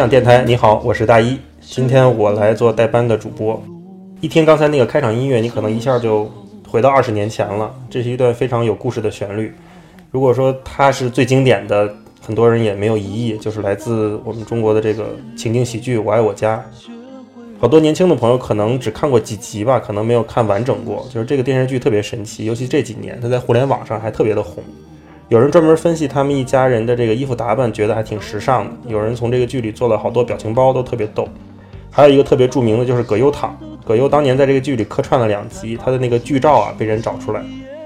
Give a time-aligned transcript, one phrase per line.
[0.00, 3.62] 理想电台，你好，我是大一，今天我来做代班的主播。
[4.22, 6.26] 一听刚才那个开场音乐，你可能一下就
[6.66, 7.70] 回到二十年前了。
[7.90, 9.52] 这是一段非常有故事的旋律。
[10.10, 16.64] 如果说它是最经典的，很多人也没有疑义，就是来自我们中国的这个情景喜剧《我爱我家》。
[17.60, 21.06] 好多年轻的朋友可能只看过几集吧，可能没有看完整过。
[21.12, 24.64] 就是这个电视剧特别神奇，尤其这几年，它在互联网上还特别的红。
[25.30, 28.72] 有人专门分析他们一家人的这个衣服打扮，觉得还挺时尚的。
[28.88, 31.28] 有人从这个剧里做了好多表情包，都特别逗。
[31.88, 33.56] 还有一个特别著名的就是葛优躺。
[33.86, 37.40] 葛优当年在这个剧里客串了两集，他的那个剧照啊被人找出来，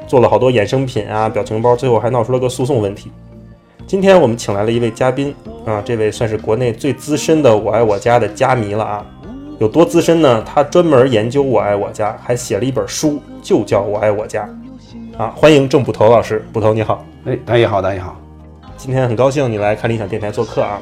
[0.06, 3.12] 做了好多衍生品啊、表情包，最后还闹出了个诉讼问题。
[3.86, 5.34] 今天我们请来了一位嘉宾
[5.66, 9.06] 啊，这位算是国内最资深的《我爱我家》的家迷了啊。
[9.58, 10.42] 有多资深呢？
[10.46, 14.48] 他专门研究《我爱我家》，还写了一本书，就叫《我爱我家》。
[15.22, 17.04] 啊，欢迎郑捕头老师，捕头你好。
[17.26, 18.20] 哎，大爷好，大爷好。
[18.76, 20.78] 今天很高兴你来看理想电台做客啊。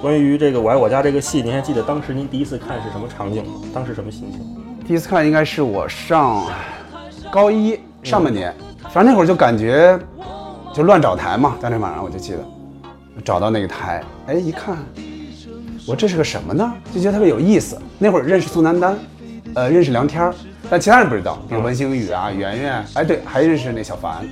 [0.00, 3.54] 关于这个《我爱我家》这个戏，您还记得当时您第一次看是什么场景吗？
[3.74, 4.40] 当时什么心情？
[4.86, 6.44] 第一次看应该是我上
[7.32, 8.54] 高一上半年，
[8.92, 9.98] 反正那会儿就感觉
[10.72, 11.56] 就乱找台嘛。
[11.60, 12.38] 当天晚上我就记得
[13.24, 14.76] 找到那个台，哎，一看，
[15.88, 16.72] 我这是个什么呢？
[16.94, 17.76] 就觉得特别有意思。
[17.98, 18.96] 那会儿认识宋丹丹，
[19.56, 20.32] 呃，认识梁天儿，
[20.70, 24.24] 但其他人不知道，比如文星宇啊、圆圆，哎，对，还认识那小凡。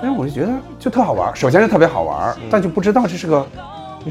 [0.00, 1.34] 哎，我就觉得就特好玩。
[1.34, 3.46] 首先是特别好玩，但就不知道这是个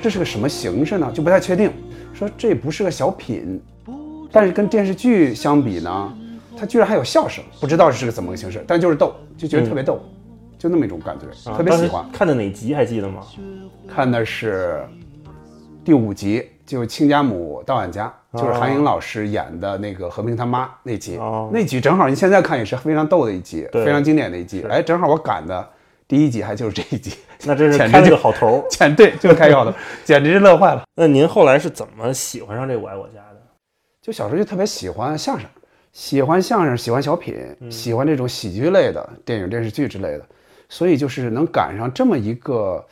[0.02, 1.10] 这是个什么形式呢？
[1.14, 1.72] 就不太确定。
[2.14, 3.62] 说这不是个小品，
[4.32, 6.14] 但是跟电视剧相比呢，
[6.58, 10.02] 它居然还有笑声，不知道是个怎么个形式，但就是逗，就觉得特别逗，
[10.58, 12.04] 就那么一种感觉，特别喜欢。
[12.12, 13.22] 看的哪集还记得吗？
[13.88, 14.84] 看的是
[15.86, 21.20] 第五集，就亲家母到俺家，就是韩颖老师演的那个和平他妈那集。
[21.52, 24.66] 那集正好你现在看也是非常逗的一集，非常经典的一集。
[24.67, 25.70] 哎，正好我赶的
[26.08, 27.14] 第一集还就是这一集，
[27.44, 29.73] 那真是开了 个好头，简对就是开个好头，
[30.06, 30.84] 简直是乐坏了。
[30.95, 33.42] 那您后来是怎么喜欢上这《我爱我家》的？
[34.02, 35.50] 就小时候就特别喜欢相声，
[35.92, 37.36] 喜欢相声，喜欢小品，
[37.70, 40.26] 喜欢这种喜剧类的电影、电视剧之类的，
[40.70, 42.86] 所以就是能赶上这么一个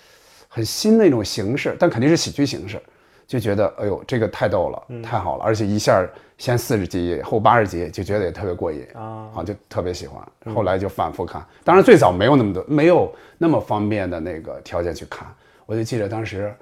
[0.50, 2.81] 很新的一种形式，但肯定是喜剧形式，
[3.28, 6.06] 就觉得哎呦这个太逗了，太好了，而且一下
[6.38, 10.22] 先四十集后八十集，就觉得也特别过瘾啊，啊就特别喜欢，
[10.53, 11.46] 后来就反复看。
[11.63, 15.28] 当然最早没有那么多，没有那么方便的那个条件去看，
[15.66, 16.53] 我就记得当时。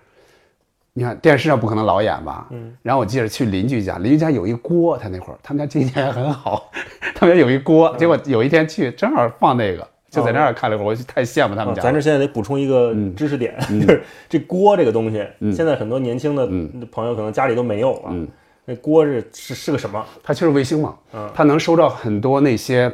[0.95, 2.45] 你看电视上不可能老演吧？
[2.51, 6.69] 嗯，然后我记得去邻居家，邻居家有一锅，他那会儿他们家经济还很好，
[7.15, 11.81] 他们家有一锅，结果有一天去正好放那个，就在那儿看了一会儿，我就太羡慕他们家。
[11.81, 16.47] 咱这现在得补充一个知识点， 就是这锅这个东西，现在很多年轻的
[16.91, 18.13] 朋友可能家里都没有了。
[18.65, 20.05] 那锅是是是个什么？
[20.21, 20.95] 它就是卫星嘛，
[21.33, 22.91] 它能收到很多那些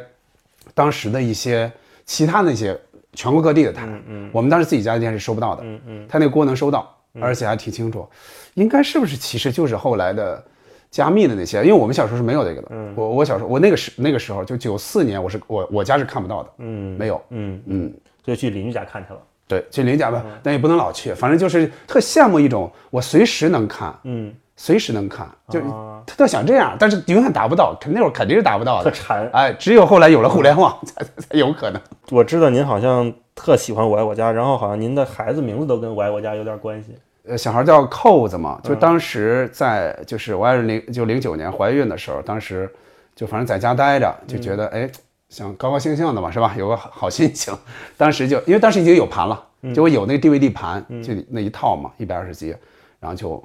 [0.74, 1.70] 当时的一些
[2.04, 2.76] 其他那些
[3.12, 3.86] 全国各地的台。
[3.86, 5.62] 嗯嗯，我们当时自己家的电视收不到的。
[5.64, 6.96] 嗯嗯，它那锅能收到。
[7.20, 8.08] 而且还挺清楚，
[8.54, 10.44] 应该是不是其实就是后来的
[10.90, 11.62] 加密的那些？
[11.62, 12.68] 因为我们小时候是没有这个的。
[12.70, 16.50] 嗯，我我小时候我那个时那个时候就九四年，我是我我家是看不到的。
[16.58, 17.22] 嗯，没有。
[17.30, 19.20] 嗯嗯，就去邻居家看去了。
[19.46, 25.60] 对，去邻居家吧，但也不能老去，反正就是特羡慕一种我随时能看，嗯，随时能看，就
[26.06, 28.90] 他特想这样，但是永远达不到，肯那会儿肯定是达不到的。
[28.90, 29.28] 特馋。
[29.32, 31.80] 哎，只有后来有了互联网 才才有可能。
[32.10, 33.12] 我知道您好像。
[33.32, 36.94] 特喜欢我爱我家，然后好像您的孩子名字都跟我爱我家有点关系。
[37.30, 42.68] 呃，小孩叫扣子嘛，就当时在就是我爱人零就零九年怀孕的时候，当时
[43.14, 44.90] 就反正在家待着，就觉得哎
[45.28, 46.52] 想高高兴兴的嘛，是吧？
[46.58, 47.56] 有个好心情。
[47.96, 49.40] 当时就因为当时已经有盘了，
[49.72, 52.52] 就我有那个 DVD 盘，就那一套嘛，一百二十集，
[52.98, 53.40] 然后就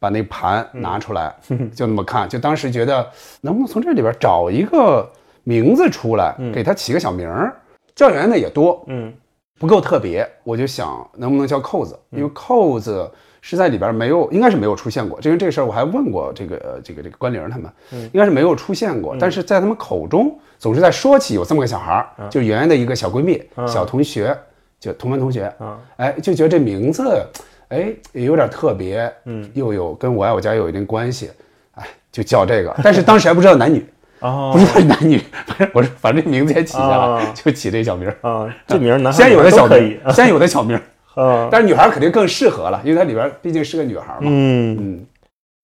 [0.00, 1.32] 把那盘拿出来，
[1.76, 2.28] 就那么看。
[2.28, 3.08] 就当时觉得
[3.40, 5.08] 能不能从这里边找一个
[5.44, 7.54] 名字出来，给他起个小名儿，
[7.94, 9.14] 叫圆的也多，嗯。
[9.60, 13.10] 不够特别，我就想能不能叫扣子，因为扣子
[13.40, 15.18] 是在里边没有，应该是没有出现过。
[15.22, 17.70] 因为这个事儿我还问过这个这个这个关玲他们，
[18.12, 19.16] 应该是没有出现过。
[19.18, 24.36] 但是在他们口中总是在说起有这么个小孩儿，就圆圆的一个小闺蜜、小同学，
[24.80, 25.52] 就同班同学。
[25.96, 27.22] 哎，就觉得这名字，
[27.68, 31.30] 哎，也有点特别，嗯，又有跟我爱我家有一定关系，
[31.74, 32.74] 哎，就叫这个。
[32.82, 33.86] 但是当时还不知道男女。
[34.20, 38.52] 哦，不是男女，反正我是反正这名字也起下来，就起这小名啊。
[38.66, 40.76] 这名 男先有的小名，先有的小名
[41.22, 41.48] 啊。
[41.50, 44.20] 但是女孩肯定更适合了，因为它里边毕竟是个女孩嘛。
[44.22, 45.06] 嗯嗯。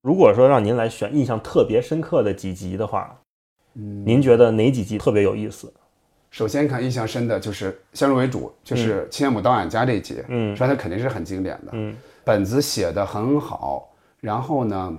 [0.03, 3.17] 如果说让您来选印象特别深刻的几集的话，
[3.73, 5.73] 您觉得哪几集特别有意思？
[6.31, 13.89] 首先看印象深的就是先入为主，就是《亲家母到俺家》这一集，嗯，说它肯定是很经典的，嗯，本子写的很好，
[14.21, 14.93] 然后呢。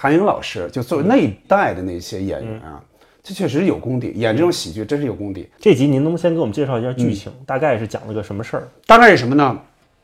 [0.00, 2.80] 韩英老师就作为那一代的那些演员啊，
[3.28, 5.50] 这确实有功底，演这种喜剧真是有功底。
[5.60, 7.30] 这集您能不能先给我们介绍一下剧情？
[7.44, 8.66] 大概是讲了个什么事儿？
[8.86, 9.54] 大概是什么呢？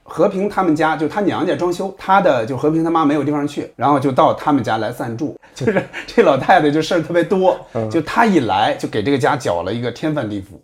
[0.02, 5.34] 和平他们家就他娘家装修，他的就和平他妈没有地方去，然后就到他们家来暂住。
[5.54, 7.58] 就是 这老太太就事儿特别多，
[7.90, 10.60] 就她一来就给这个家搅了一个天翻地覆。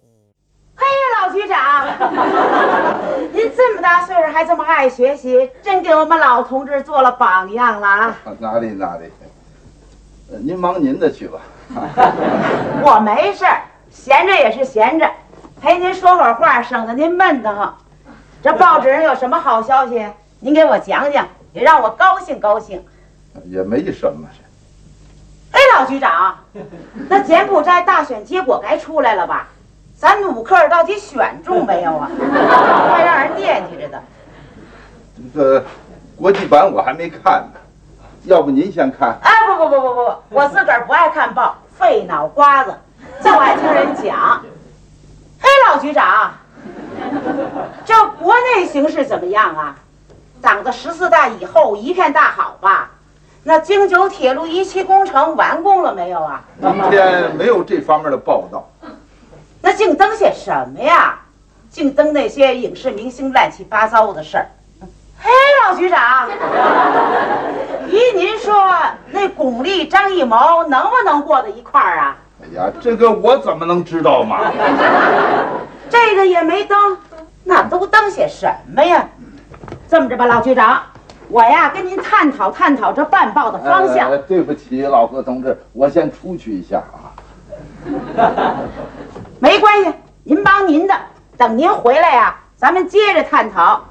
[0.76, 0.84] 嘿，
[1.16, 1.86] 老局长，
[3.32, 8.16] 您这么大岁数还这么爱学习，真给我们老同志做了榜样了啊！
[8.38, 9.04] 哪里哪里，
[10.30, 11.40] 呃您忙您的去吧。
[12.82, 15.10] 我没事儿，闲着也是闲着，
[15.60, 17.76] 陪您说会儿话，省得您闷得慌。
[18.42, 20.06] 这报纸上有什么好消息，
[20.40, 22.84] 您给我讲讲，也让我高兴高兴。
[23.44, 24.26] 也没什么，
[25.52, 26.36] 哎，老局长，
[27.08, 29.48] 那柬埔寨大选结果该出来了吧？
[29.94, 32.10] 咱努克尔到底选中没有啊？
[32.90, 34.02] 还让人惦记着的。
[35.34, 35.64] 这个
[36.16, 37.59] 国际版我还没看呢，
[38.24, 39.18] 要不您先看？
[39.22, 42.74] 哎，不不不不不，我自个儿不爱看报，费脑瓜子，
[43.24, 44.42] 就爱听人讲。
[45.40, 46.32] 嘿，老局长，
[47.84, 49.74] 这国内形势怎么样啊？
[50.42, 52.90] 党的十四大以后一片大好吧？
[53.42, 56.42] 那京九铁路一期工程完工了没有啊？
[56.60, 58.68] 今天没有这方面的报道。
[59.62, 61.18] 那净登些什么呀？
[61.70, 64.46] 净登那些影视明星乱七八糟的事儿。
[65.22, 65.30] 嘿，
[65.62, 66.28] 老局长，
[67.90, 68.54] 依您说，
[69.10, 72.16] 那巩俐、张艺谋能不能过到一块儿啊？
[72.42, 74.38] 哎呀，这个我怎么能知道嘛？
[75.90, 76.96] 这个也没登，
[77.44, 79.06] 那都登些什么呀？
[79.88, 80.80] 这么着吧，老局长，
[81.28, 84.08] 我呀跟您探讨探讨这办报的方向。
[84.10, 87.10] 呃对不起，老何同志，我先出去一下啊。
[89.40, 90.94] 没关系，您忙您的，
[91.36, 93.82] 等您回来呀，咱们接着探讨。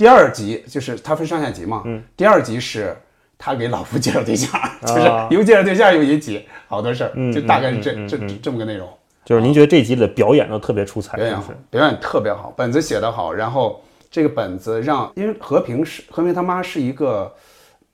[0.00, 2.96] 第二集就是他分上下集嘛，嗯，第二集是
[3.36, 8.88] 他给老夫介绍对象， 就是一个介绍对象又引起好多事儿，嗯就大概是这这这这么个内容。
[9.26, 17.30] 就是您觉得这集的表演都特别出彩，表演好表演特别好，本子写得好，然后这个本子让，因为和平是和平他妈是一个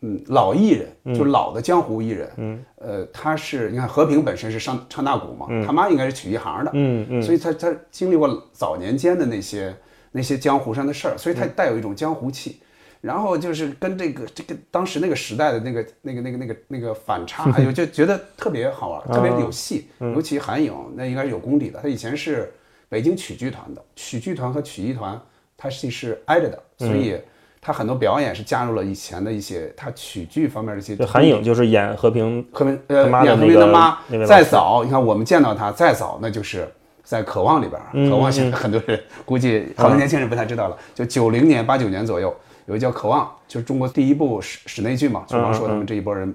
[0.02, 7.20] 嗯老艺人，就老的江湖艺人，嗯，呃，他是你看和平本身是唱唱大鼓嘛，他妈应该是曲艺行的，嗯嗯。
[7.20, 9.74] 所以他他经历过早年间的那些
[10.16, 12.60] 那些江湖上的事儿，所以他带有一种江湖气。
[13.02, 19.88] 然后就是跟这个这个当时那个时代的那个那个那个那个那个反差， 哎呦就觉得特别好玩，特别有戏。
[20.00, 22.52] 尤其韩颖那应该是有功底的，他以前是
[22.88, 25.20] 北京曲剧团的，曲剧团和曲艺团
[25.56, 27.16] 它是是挨着的，所以
[27.60, 30.96] 他很多表演是加入了以前的一些他曲剧方面的一些。
[31.04, 36.66] 韩颖就是演和平，和平呃演和平的妈再早你看我们见到他再早那就是
[37.06, 42.34] 在《渴望》里边渴望》现在很多人估计好多年轻人不太知道了，就九零年八九年左右
[42.66, 46.34] 有一个叫《渴望》，就是中国第一部室室内剧嘛，嗯曲王说他们这一波人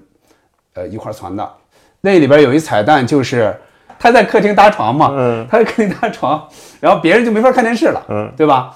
[0.72, 1.48] 呃一块儿传的，
[2.00, 3.54] 那里边有一彩蛋就是。
[3.98, 6.48] 他在客厅搭床嘛，嗯他在客厅搭床，
[6.80, 8.74] 然后别人就没法看电视了，嗯对吧？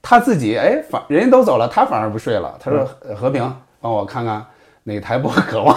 [0.00, 2.56] 他自己哎，反人家都走了，他反而不睡了。
[2.60, 3.42] 他说：“呃和平，
[3.80, 4.44] 帮我看看
[4.84, 5.76] 哪台播 《渴望》。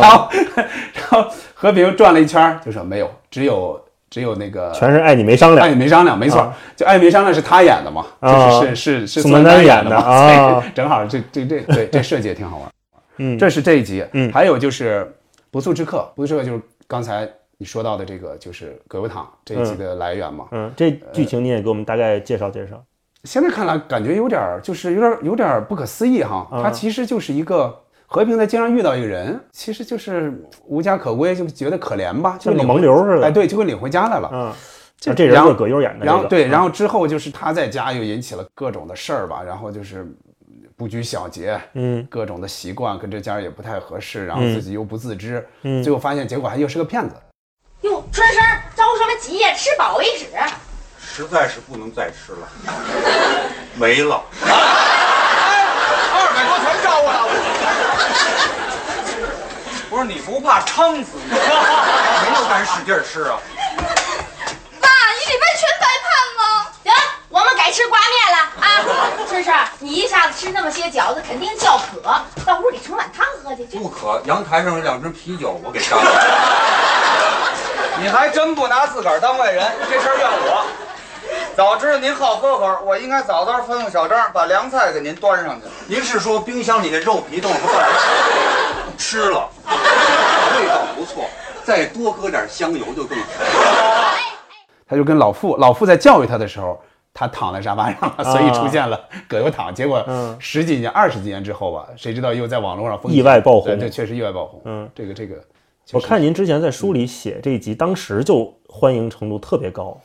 [0.00, 0.28] 然后，
[0.92, 1.24] 然后
[1.54, 12.68] 和平转了一圈，就说没有，只有只有那个全是爱你没商量爱，你没商量，没错，啊就爱你没商量是他演的嘛，啊就是是是是宋丹丹丹演的的嘛， 啊所以正好这这这对这设计也挺好玩。
[13.20, 15.00] 嗯，这是这一集，嗯还有就是
[15.50, 20.44] 《不速之客》，《不速之客》就是刚才你说到的这个，就是葛优躺这一集的来源嘛。
[20.52, 22.80] 嗯，这剧情你也给我们大概介绍介绍。
[23.24, 26.46] 现在看来，感觉有点儿，就是有点儿有点儿不可思议哈。
[26.52, 27.76] 嗯他其实就是一个
[28.10, 30.32] 和平在街上遇到一个人，其实就是
[30.64, 34.30] 无家可归，就觉得可怜吧，就跟个领回盲流似的哎，对，就跟领回家来了。
[34.32, 34.50] 嗯，
[34.98, 40.06] 这啊这人然后就是葛优演的这个，然后对，嗯然后之后就是他在家又引起了各种的事儿吧，然后就是
[40.74, 47.14] 不拘小节，嗯各种的习惯跟这家也不太合适，然后嗯自己又不自知，嗯最后发现结果还又是个骗子。
[47.82, 48.36] 哟，春生
[48.74, 49.52] 着什么急呀？
[49.52, 50.24] 吃饱为止。
[50.98, 52.48] 实在是不能再吃了，
[53.78, 54.22] 没了。
[56.10, 57.14] 二百多全招呼了，
[59.98, 61.32] 不是你不怕撑死你？
[61.34, 63.36] 没有敢使劲吃啊！
[64.80, 64.88] 爸，
[65.18, 66.70] 你得问全白胖吗？
[66.84, 66.92] 行，
[67.28, 68.64] 我们改吃挂面了啊！
[69.28, 72.00] 春生，你一下子吃那么些饺子，肯定叫渴，
[72.46, 73.66] 到屋里盛碗汤喝去。
[73.66, 76.10] 去不渴，阳台上有两瓶啤酒，我给上了。
[77.98, 80.64] 你还真不拿自个儿当外人，这事儿怨我。
[81.56, 85.66] 早知道您好喝口，我应该早早吩咐小张把凉菜给您端上去。
[85.88, 87.90] 您是说冰箱里的肉皮冻和饭
[88.96, 89.48] 吃了，
[90.60, 91.24] 味道不错，
[91.64, 93.24] 再多搁点香油就更好。
[94.86, 96.80] 他就跟老傅，老傅在教育他的时候，
[97.12, 98.98] 他躺在沙发上了，所以出现了
[99.28, 99.74] 葛优躺。
[99.74, 104.62] 结果嗯十几年、二十几年之后吧，谁知道又在网络上意外爆红对，这确实意外爆红。
[104.64, 105.36] 嗯，这个这个，
[105.92, 110.00] 我看您之前在书里写这一集，当时就欢迎程度特别高。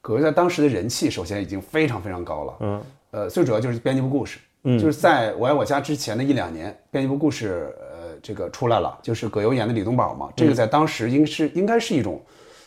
[0.00, 2.54] 葛优在当时的人气首先已经非常非常高了。
[2.60, 7.89] 嗯，呃，最主要就是编辑部故事，嗯就是在我爱我家之前的一两年，编辑部故事呃
[8.22, 12.20] 这个出来了，就是葛优演的李东宝嘛，这个在当时应是应该是一种，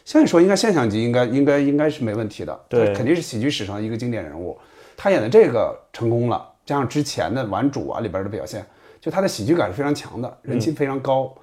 [0.05, 4.57] 现在说应该现象级，应该应该应该是没问题的，对肯定是喜剧史上的一个经典人物。
[4.95, 8.65] 他演的这个成功了，加上之前的《顽主》啊里边的表现，
[9.01, 11.33] 就他的喜剧感是非常强的，人气非常高，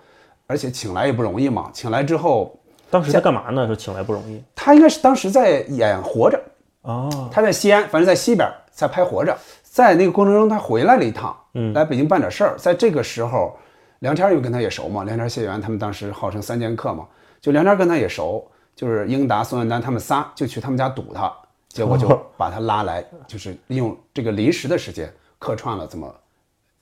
[0.46, 2.58] 而且请来也不容易嘛，请来之后，
[2.90, 3.66] 当时在干嘛呢？
[3.66, 6.38] 说请来不容易他应该是当时在演《活着》。
[6.82, 12.54] 哦，他在西安，反正在西边在拍《活着》，在那个过程中他回来了一趟，嗯来北京办点事儿。
[12.56, 13.54] 在这个时候，
[14.00, 17.06] 梁天又跟他也熟嘛，梁天、谢元他们当时号称三剑客嘛，
[17.40, 21.32] 就梁天跟他也熟，就是英达、宋丹丹他们仨就去他们家堵他，
[21.68, 26.12] 结果就把他拉来， 就是利用这个临时的时间客串了这么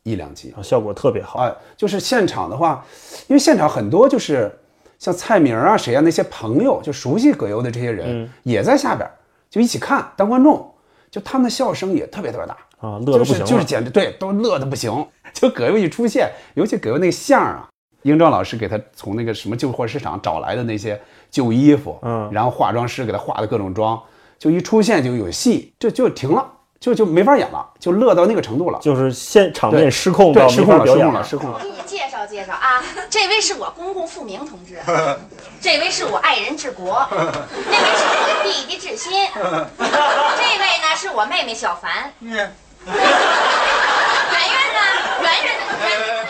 [0.04, 0.54] 一两集。
[0.62, 1.40] 效果特别好。
[1.40, 2.84] 哎，就是现场的话，
[3.26, 4.50] 因为现场很多就是
[4.98, 9.08] 像蔡明啊、谁啊那些朋友，就熟悉葛优的这些人，也在下边
[9.50, 10.72] 就一起看当观众，
[11.10, 12.56] 就他们的笑声也特别特别大。
[12.80, 15.06] 啊乐的不行就是就是简直对，都乐的不行。
[15.34, 17.68] 就葛优一出现，尤其葛优那个相儿啊，
[18.02, 21.00] 英壮老师给他从那个什么旧货市场找来的那些
[21.30, 22.28] 旧衣服，嗯。
[22.32, 24.00] 然后化妆师给他化的各种妆，
[24.38, 26.46] 就一出现就有戏，这就停了，
[26.80, 28.78] 就就没法演了，就乐到那个程度了。
[28.80, 31.58] 就是现场面失控到，失控了，表演了失控了，。
[31.61, 31.76] 失控了。
[31.76, 34.78] 给你介绍介绍啊，这位是我公公富明同志，
[35.61, 42.12] 这位是我爱人治国， 那位是我的弟弟志新， 这位呢是我妹妹小凡。
[42.20, 42.52] 圆圆呢？
[42.82, 44.80] 圆圆呢？
[45.23, 46.28] 圆圆呢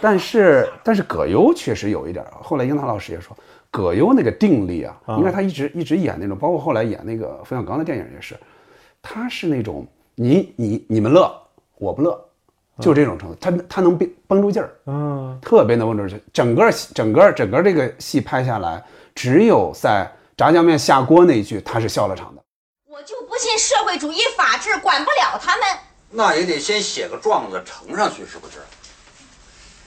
[0.00, 3.36] 但是但是葛优确实有一点，后来樱桃老师也说，
[3.70, 8.36] 葛优那个定力啊，应该他一直一直演那种，包括后来演那个冯小刚的电影也是，
[9.02, 11.30] 他是那种你你你们乐，
[11.76, 12.18] 我不乐，
[12.80, 16.20] 就这种程度，他他能绷绷住劲儿，嗯，特别能绷住劲儿。
[16.32, 18.82] 整个整个整个这个戏拍下来，
[19.14, 22.42] 只有在炸酱面下锅那一句，他是笑了场的。
[22.86, 25.66] 我就不信社会主义法治管不了他们。
[26.10, 28.58] 那也得先写个状子呈上去，是不是？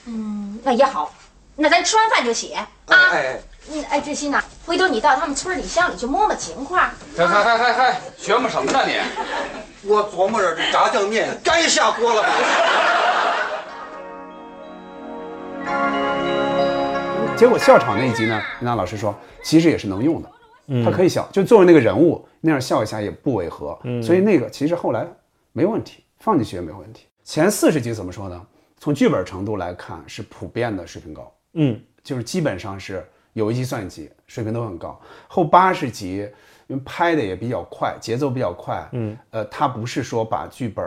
[0.07, 1.13] 嗯，那也好，
[1.55, 2.69] 那咱吃完饭就写啊。
[2.87, 3.41] 哎哎，
[3.71, 6.87] 嗯，哎，志新呐，回头你到他们村里乡里去摸摸情况。
[7.17, 8.93] 嗨嗨嗨嗨嗨，学摸什么呢你？
[9.89, 12.29] 我琢磨着这炸酱面该下锅了吧？
[17.35, 20.29] 结果笑场那一集呢，林娜老师说，其实也是能用的，
[20.67, 25.07] 嗯他可以笑，就作为那个人物那样笑一下也不违和，所以那个其实后来
[25.53, 27.07] 没问题，放进去也没有问题。
[27.23, 28.39] 前四十集怎么说呢？
[28.79, 33.03] 从剧本程度来看是普遍的水平高，嗯，就是基本上是
[33.35, 34.97] 有一集算一集，水平都很高。
[35.27, 36.27] 后八十集
[36.67, 40.83] 因为拍的也比较快，节奏比较快，嗯，呃，他不是说把剧本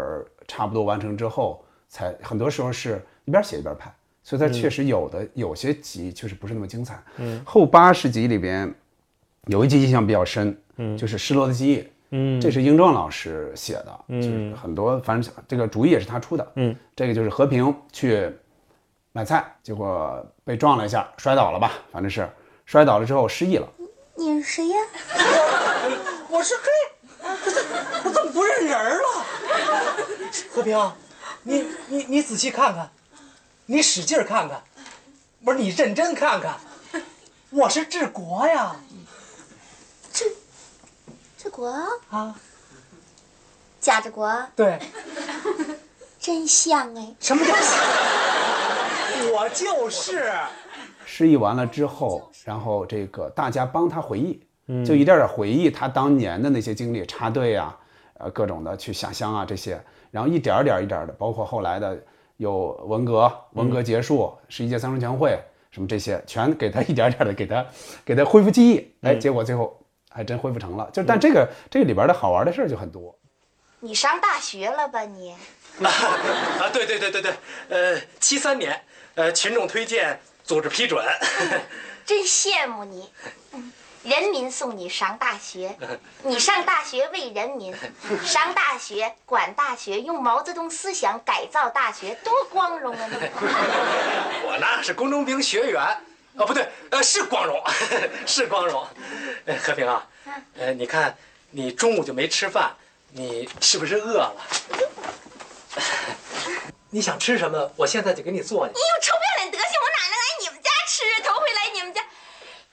[0.46, 6.98] 差不多完成之后才，很多时候是一边写一边拍，所以它确实有的、有些集确实不是那么精彩。
[7.18, 8.74] 嗯，后八十集里边
[9.44, 11.78] 有一集印象比较深，嗯，就是《失落的记忆》。
[12.10, 16.52] 嗯，这是英壮老师写的，就是很多，反正这个主意也是他出的。
[16.54, 18.32] 嗯，这个就是和平去
[19.18, 22.30] 买菜，结果被撞了一下，摔倒了吧，反正是
[22.64, 23.68] 摔倒了之后失忆了。
[24.14, 24.78] 你是谁呀？
[26.30, 26.62] 我是嘿，
[28.04, 29.26] 我怎么不认人了？
[30.52, 30.92] 和平，
[31.42, 32.92] 你你你仔细看看，
[33.66, 34.62] 你使劲看看，
[35.44, 36.54] 不是你认真看看，
[37.50, 38.76] 我是治国呀
[40.12, 40.32] 治
[41.36, 41.74] 治国，
[42.10, 42.36] 啊，
[43.80, 44.78] 贾志国，对，
[46.20, 47.16] 真像哎。
[47.18, 47.52] 什么叫
[49.48, 50.30] 我就是，
[51.06, 54.40] 失忆完了之后，然后这个大家帮他回忆，
[54.84, 57.76] 就一点点回忆他当年的那些经历，插队啊，
[58.18, 61.98] 呃，各种的去下乡啊这些，然后一点儿点儿一点儿的，包括后来的
[62.36, 65.38] 有文革，文革结束，十一届三中全会
[65.70, 67.66] 什么这些，全给他 一点点的给他
[68.04, 70.88] 给他恢复记忆，哎，结果最后还真恢复成了。
[70.92, 73.14] 就但这个这个里边的好玩的事儿就很多。
[73.80, 75.32] 你上大学了吧你？
[75.78, 77.32] 啊，对对对对对，
[77.68, 78.80] 呃，七三年，
[79.18, 81.04] 呃，群众推荐，组织批准，
[82.06, 83.12] 真羡慕你。
[83.52, 83.72] 嗯
[84.04, 85.76] 人民送你上大学，
[86.22, 87.74] 你上大学为人民，
[88.24, 93.16] 上大学管大学，用毛泽东思想改造大学，多光荣啊你！
[94.46, 95.82] 我呢是工农兵学员，
[96.36, 97.60] 哦不对，呃是光荣，
[98.24, 98.86] 是光荣。
[99.46, 100.06] 呃，和平啊，
[100.56, 101.14] 呃你看
[101.50, 102.72] 你中午就没吃饭，
[103.10, 104.36] 你是不是饿了？
[106.90, 107.70] 你想吃什么？
[107.76, 108.78] 我现在就给你做去你。
[108.78, 111.02] 有臭不要脸德行，我哪能来你们家吃？
[111.22, 112.00] 头回来你们家，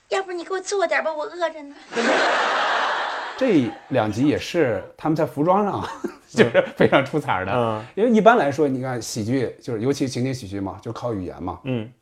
[0.08, 1.74] 要不你给我做点吧，我饿着呢。
[3.38, 5.86] 这两集也是他们在服装上
[6.30, 11.92] 就是非常出彩的，嗯因为一般来说，你看喜剧就是尤其情景喜剧嘛，就靠语言嘛，嗯，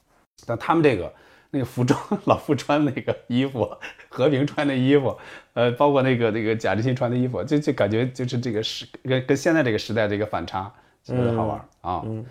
[0.47, 1.13] 但他们这个
[1.51, 3.69] 那个服装， 老傅穿那个衣服，
[4.09, 5.19] 和平穿的衣服，
[5.55, 10.73] 呃，包括那个那个贾志新穿的衣服，就就感觉就是这个时跟跟现在这个时代这个反差，
[11.07, 12.03] 特别好玩啊。
[12.05, 12.25] 嗯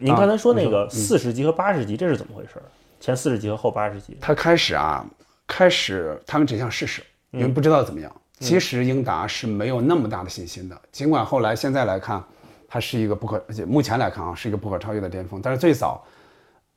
[0.00, 2.62] 您刚才说那个四十级和八十级，这是怎么回事？
[3.00, 4.16] 前四十级和后八十级？
[4.20, 5.04] 他开始啊，
[5.44, 8.12] 开始他们只想试试，因为不知道怎么样。
[8.38, 12.22] 其实英达是没有那么大的信心的，尽管后来现在来看，
[12.68, 15.40] 他是一个不可，而且目前来看啊，是一个不可超越的巅峰。
[15.42, 16.06] 但是最早，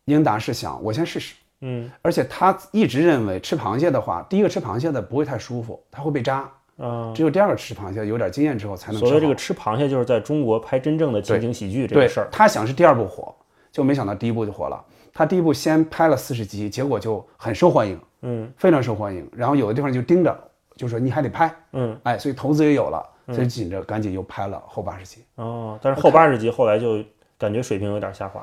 [0.06, 6.52] 英达是想我先试试，嗯而且他一直认为吃螃蟹的话，第一个吃螃蟹的不会太舒服，它会被扎。
[6.78, 9.00] 啊，只有第二个吃螃蟹有点经验之后才能。
[9.00, 12.28] 所谓这个吃螃蟹，就是在中国拍真正的情景喜剧这个事儿。
[12.32, 13.34] 他想是第二部火，
[13.72, 14.84] 就没想到第一部就火了。
[15.14, 19.30] 他第一部先拍了四十集，结果就很受欢迎，嗯非常受欢迎。
[19.36, 20.36] 然后有的地方就盯着，
[20.76, 25.24] 就说你还得拍，嗯哎，所以投资也有了，所以紧着赶紧又拍了后八十集。
[25.36, 27.04] 哦，但是后八十集后来就
[27.38, 28.42] 感觉水平有点下滑。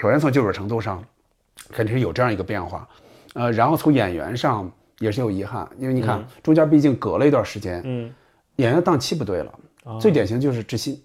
[0.00, 1.02] 首先从技术程度上，
[1.72, 2.88] 肯定是有这样一个变化，
[3.34, 8.12] 呃，然后从演员上也是有遗憾，因为你看、中间毕竟隔了一段时间，嗯。
[8.56, 9.52] 演员档期不对了。
[10.00, 10.98] 最典型就是知心，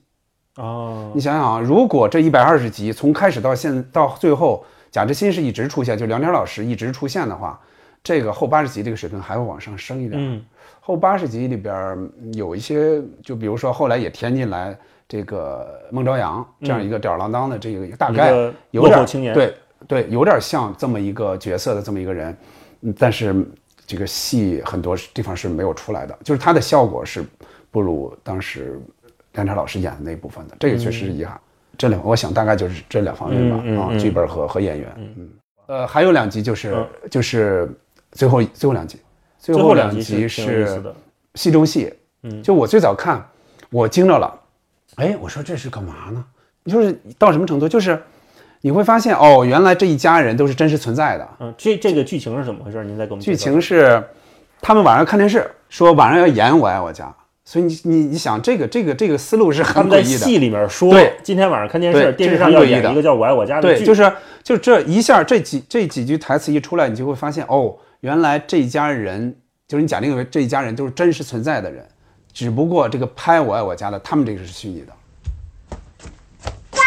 [0.55, 1.11] 哦。
[1.13, 7.59] 你想想啊，如果这一百二十集从开始到现到最后，贾志新是一直出现，就梁天老师一直出现的话，
[8.01, 10.13] 这个后八十集这个水平还会往上升一点。
[10.19, 10.41] 嗯。
[10.79, 14.75] 后八十集里边儿有一些，就比如说后来也添进来
[15.07, 18.31] 这个孟朝阳这样一个吊儿郎当的这个大概
[18.71, 19.53] 有点对
[19.87, 22.35] 对，有点像这么一个角色的这么一个人，
[22.81, 23.45] 嗯但是
[23.91, 27.25] 这个戏很多地方是没有出来的，就是它的效果是
[27.69, 28.79] 不如当时
[29.33, 31.37] 梁朝老师演的那部分的，这个确实是遗憾。
[31.77, 33.99] 这两我想大概就是这两方面吧，啊，嗯嗯嗯。
[33.99, 35.29] 剧本和和演员，嗯，
[35.65, 37.69] 呃，还有两集就是、就是
[38.13, 38.97] 最后最后两集，
[39.37, 40.81] 最最后两两集是
[41.35, 41.93] 戏中戏，
[42.23, 42.41] 嗯。
[42.41, 43.21] 就我最早看，
[43.71, 44.39] 我惊着了，
[44.95, 46.23] 哎，我说这是干嘛呢？
[46.63, 47.67] 就是到什么程度？
[47.67, 48.01] 就是
[48.61, 51.27] 你会发现哦，原来这一家人都是真实存在的。
[51.39, 52.83] 嗯，这这个剧情是怎么回事？
[52.83, 54.03] 您再给我们剧情是，
[54.61, 57.05] 他们晚上看电视，说晚上要演《我爱我家》，
[57.43, 60.19] 所以你你你想，这个这个这个思路是他们在很诡异的。
[60.19, 69.35] 戏里面说，对今天晚上看电视，电视上要演一个叫《我爱我家》的对，剧，就是就这一下，这几这几句台词一出来，你就会发现哦，原来这一家人
[69.67, 71.83] 就是你假定为这一家人都是真实存在的人，
[72.31, 74.93] 只不过这个拍《我爱我家》的，他们这个是虚拟的。
[76.71, 76.79] 爸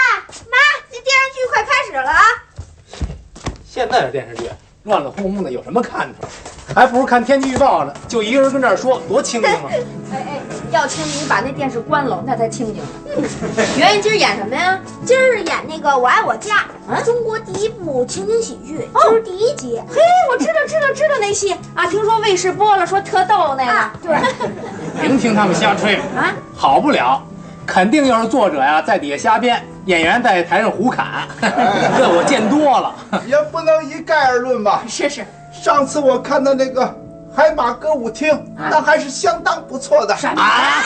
[0.51, 0.57] 妈，
[0.89, 1.35] 这电视
[1.95, 2.19] 剧快开始了啊！
[3.65, 4.51] 现在的电视剧
[4.85, 6.27] 乱乱哄哄的，有什么看头？
[6.75, 9.71] 还不如看天气预报呢，就一个人跟这儿说，多清静啊！
[10.13, 10.41] 哎哎，
[10.73, 12.83] 要清静，你把那电视关了，那才清静。
[13.79, 14.79] 圆圆今儿演什么呀？
[15.05, 16.65] 今儿演那个《我爱我家》，
[17.05, 19.81] 中国第一部情景喜剧，今儿第一集。
[19.89, 23.91] 嘿，我知道知道知道那戏啊，听说卫视播了，说特逗那个。
[24.03, 24.17] 对，
[25.01, 27.23] 别听他们瞎吹啊，好不了，
[27.67, 32.95] 肯定又是作者呀在底下瞎编，演员在台上胡侃，这我见多了。
[33.27, 34.83] 也不能一概而论吧。
[34.89, 36.95] 是是，上次我看到那个
[37.35, 40.15] 海马歌舞厅，那还是相当不错的。
[40.15, 40.83] 啊，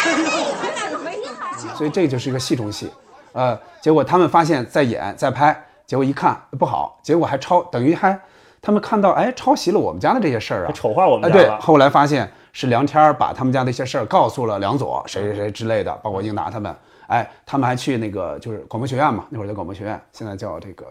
[1.77, 2.91] 所以这就是一个戏中戏，
[3.33, 5.57] 呃，结果他们发现在演在拍，
[5.87, 8.19] 结果一看不好，结果还抄，等于还
[8.61, 11.61] 他们看到哎抄袭了我们家的这些事儿啊，丑化我们家了。
[11.61, 16.75] 后来发现是梁天儿把他们家的一些事儿告诉了梁左谁谁谁之类的，包括英达他们，
[17.09, 20.87] 哎，他们还去那个就是广播学院嘛，那会儿叫广播学院，现在叫这个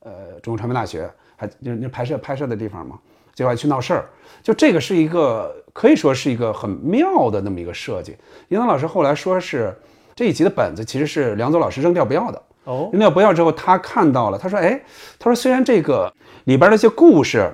[0.00, 2.98] 呃中国传媒大学，还就是那拍摄拍摄的地方嘛，
[3.34, 4.04] 结果还去闹事儿，
[4.42, 8.16] 就这个是一个可以说是一个很妙的那么一个设计。
[8.48, 9.76] 英达老师后来说是
[10.14, 12.42] 这一集的本子其实是梁左老师扔掉不要的。
[12.64, 14.80] 哦，扔掉不要之后，他看到了，他说：“哎，
[15.18, 16.10] 他说虽然这个
[16.44, 17.52] 里边的一些故事，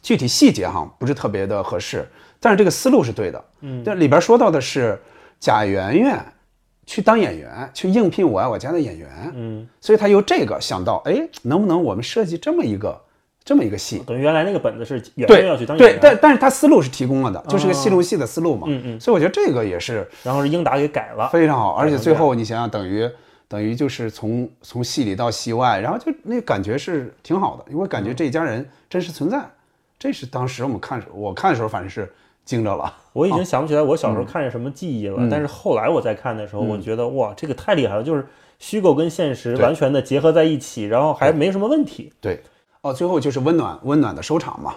[0.00, 2.08] 具体细节哈不是特别的合适，
[2.40, 3.44] 但是这个思路是对的。
[3.60, 4.98] 嗯，这里边说到的是
[5.38, 6.24] 贾圆圆
[6.88, 9.10] 去当演员，去应聘《我爱我家》的演员。
[9.34, 12.98] 嗯，所以他由这个想到，哎，能不能我们设计这么一个
[13.44, 13.98] 这么一个戏？
[14.06, 16.00] 等于原来那个本子是演员要去当演员。
[16.00, 18.66] 对，，但但是他思路是提供了的，就是个戏中戏的思路嘛。
[18.70, 19.00] 嗯嗯。
[19.00, 23.06] 所以我觉得这个也是然后是英达给改了，非常好，而且最后你想想，等于
[23.46, 29.44] 等于就是从从戏里到戏外，然后就那感觉是挺好的，因为感觉这一家人真实存在，
[29.98, 32.10] 这是当时我们看我看的时候反正是
[32.48, 32.90] 惊着了。
[33.12, 35.28] 我已经想不起来我小时候看见什么记忆了，嗯。
[35.28, 36.68] 但是后来我在看的时候，嗯。
[36.68, 38.26] 我觉得哇，这个太厉害了，就是
[38.58, 42.10] 虚构跟现实完全的结合在一起，然后还没什么问题。
[42.22, 42.42] 对，
[42.80, 44.76] 哦，最后就是温暖温暖的收场嘛。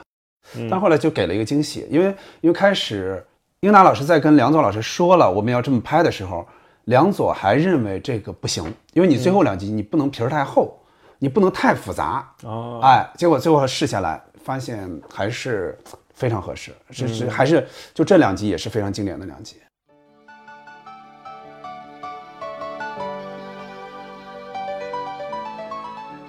[0.57, 0.67] 嗯。
[0.69, 3.25] 但后来就给了一个惊喜，因为因为开始
[3.61, 6.45] 英达老师在跟梁左老师说了我们要这么拍的时候，
[6.85, 10.77] 梁左还认为这个不行，因为你最后两集你不能皮儿太厚，
[11.19, 15.77] 你不能太复杂，哦，哎，结果最后试下来，发现还是
[16.21, 19.55] 非常合适，是是还是就这两集也是非常经典的两集。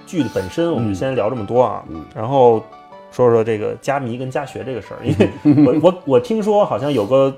[0.07, 2.65] 剧的本身我们就先聊这么多啊，嗯然后
[3.11, 5.15] 说说这个加迷跟加学这个事儿，因
[5.67, 7.35] 为我 我我听说好像有个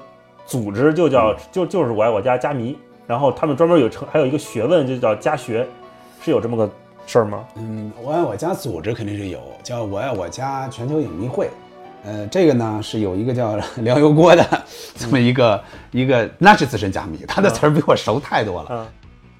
[0.47, 5.67] 组织就叫就就是我爱我家加迷，然后他们专门有成还有一个学问就叫加学，
[6.23, 6.71] 是有这么个
[7.05, 7.45] 事儿吗？
[7.57, 11.51] 嗯，我爱我家组织肯定是有，叫我爱我家全球影迷会。
[12.05, 14.47] 呃，这个呢是有一个叫 梁油锅的
[14.97, 18.69] 这么一个、一个，那是资深加密，他的词儿比我熟太多了。
[18.71, 18.87] 嗯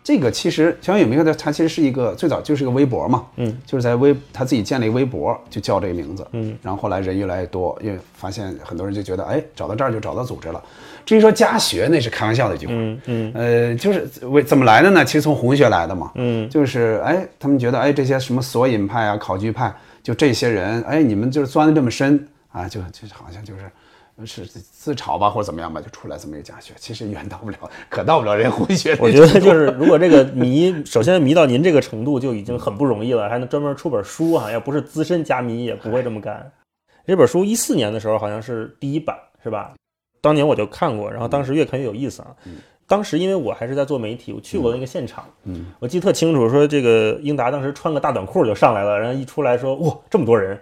[0.07, 10.63] 这个其实全球影迷会的，它其实是一个最早就是个微博嘛，嗯，就是在微他自己建了一个微博，就叫这个名字，嗯，然后后来人越来越多，因为发现很多人就觉得，哎，找到这儿就找到组织了。
[11.07, 15.03] 至于说家学，那是开玩笑的一句话，嗯嗯呃，就是为怎么来的呢？
[15.03, 23.71] 其实从红学来的嘛，嗯就是哎，他们觉得哎，这些什么索引派啊、考据派，就这些人，哎，你们就是钻的这么深啊，就就好像就是
[24.25, 27.59] 是自嘲吧，或者怎么样吧，就出来这么一个假学，其实远到不了，
[27.91, 36.53] 可到不了人红学的我觉得就是，如果这个 迷，首先迷到您这个程度就已经很不容易了，还能专门出本书啊，要不是资深家迷也不会这么干。
[37.05, 39.75] 这本书一四年的时候好像是第一版，是吧？
[40.21, 42.29] 当年我就看过，然后当时越看越有意思啊。
[42.87, 50.61] 当时因为我还是在做媒体，我去过那个现场，嗯，我记得特清楚，说这个英达当时穿个大短裤就上来了，然后一出来说，哇，这么多人，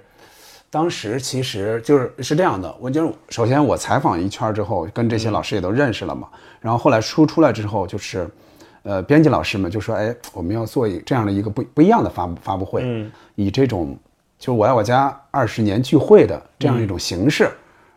[0.72, 6.26] 当时其实就是是这样的，我就是首先我采访一圈儿之后，跟这些老师也都认识了嘛。
[6.60, 8.26] 然后后来书出来之后，就是，
[8.82, 13.94] 呃，编辑老师们就说，哎，我们要做一这样的一个不不一样的发布发布会，嗯以这种
[14.38, 17.50] 就我爱我家二十年聚会的这样一种形式，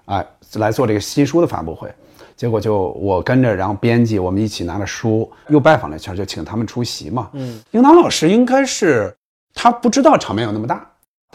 [0.07, 1.89] 哎、来做这个新书的发布会。
[2.35, 7.29] 结果就我跟着，然后编辑我们一起拿着书，又拜访了一圈，就请他们出席嘛。
[7.31, 9.15] 嗯，应当老师应该是
[9.53, 10.85] 他不知道场面有那么大，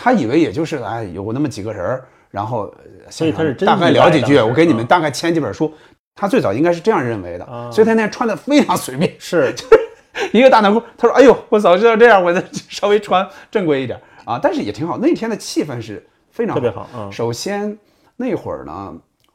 [0.02, 2.72] 他以为也就是哎有那么几个人儿，然后
[3.04, 5.70] 呃所以他是真大概聊几句，我给你们大概签几本书。
[6.14, 10.82] 他最早应该是这样认为的，啊所以他那天穿的非常随便，是 就是一个大短裤。
[10.96, 17.76] 他说：“哎呦，我早知道这样，我再稍微穿正规一点啊。”但是也挺好，那天的气氛是非常特别好嗯首先
[18.16, 18.94] 那会儿呢，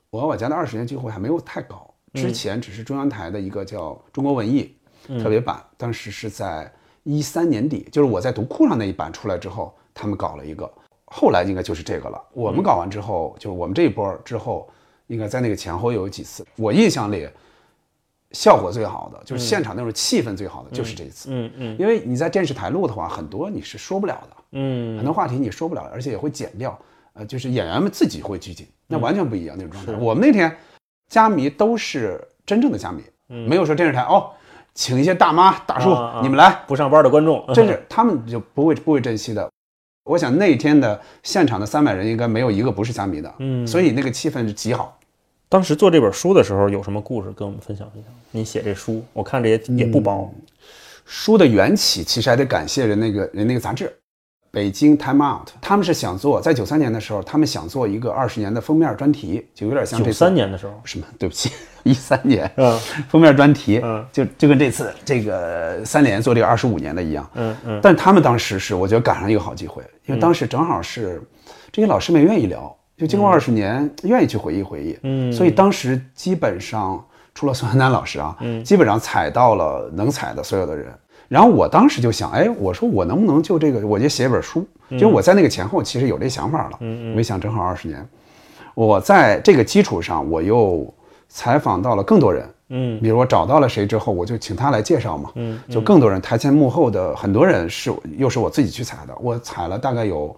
[0.10, 4.76] 我和我家的二十年聚会还没有太搞，之前只是中央台的一个叫《中国文艺》
[5.24, 6.72] 特别版，当时是在
[7.04, 10.72] 一三年底，就是我在读库上那一版出来之后，他们搞了一个，
[11.06, 12.22] 后来应该就是这个了。
[12.34, 14.70] 我们搞完之后，就是我们这一波之后，
[15.08, 17.28] 应该在那个前后有几次，我印象里
[18.32, 21.30] 效果最好的，就是现场那种气氛最好的，就是这一次。
[21.32, 21.78] 嗯嗯。
[21.80, 24.98] 因为你在电视台录的话，很多你是说不了的，嗯。
[24.98, 26.78] 很多话题你说不了，而且也会剪掉。
[27.14, 29.94] 呃，就是演员们自己会拘谨，那完全不一样那种状态。
[30.04, 30.54] 我们那天
[31.08, 33.02] 家迷都是真正的家迷，
[33.48, 34.32] 没有说电视台哦，
[34.74, 39.50] 请一些大妈大叔、你们来，不上班的观众，真是他们就不会不会珍惜的。
[40.06, 44.98] 我想那天的现场的三百人应该没有一个不是虾米的，嗯所以那个气氛是极好。
[45.50, 48.12] 当时做这本书的时候有什么故事跟我们分享分享？
[48.32, 50.32] 你写这书，我看这也也不薄，
[51.06, 53.92] 书的缘起其实还得感谢人那个人那个杂志，
[54.56, 61.06] 北京 Time Out，他们是想做在九三年的时候，他们想做一个二十年的封面专题，就有点像这九次三年的时候，什么？
[61.20, 61.52] 对不起，
[61.84, 62.80] 一三年，嗯。
[63.10, 64.06] 封面专题，嗯。
[64.14, 67.80] 就就跟这次这个三联做这个二十五年的一样，嗯嗯。
[67.84, 71.22] 但他们当时是我觉得赶上一个好机会，因为当时正好是
[71.70, 75.34] 这些老师们愿意聊，就经过二十年，愿意去回忆回忆，嗯。
[75.34, 78.64] 所以当时基本上除了孙丹丹老师啊，嗯。
[78.64, 80.98] 基本上踩到了能踩的所有的人。
[81.28, 84.66] 然后我当时就想，哎，我说我能不能就这个，我就写一本书，
[85.00, 88.08] 就我在那个前后其实有这想法了，嗯我一想正好二十年，
[88.74, 90.94] 我在这个基础上，我又
[91.28, 93.00] 采访到了更多人，嗯。
[93.02, 100.36] 比如我找到了谁之后，我就请他来介绍嘛，嗯就更多人台前幕后的很多人是又是我自己去采的，我采了大概有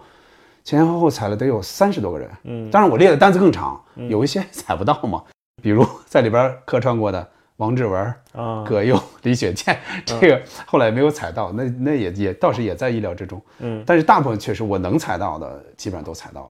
[0.63, 2.71] 前前后后采了得有三十多个人，嗯。
[2.71, 5.21] 当然我列的单子更长，有一些 采不到嘛，
[5.61, 8.01] 比如在里边客串过的王志文、
[8.33, 16.49] 啊，葛优、李雪健，这个后来没有踩到，那那也也倒是也在意料之中，嗯但是大部分确实我能踩到的基本上都踩到。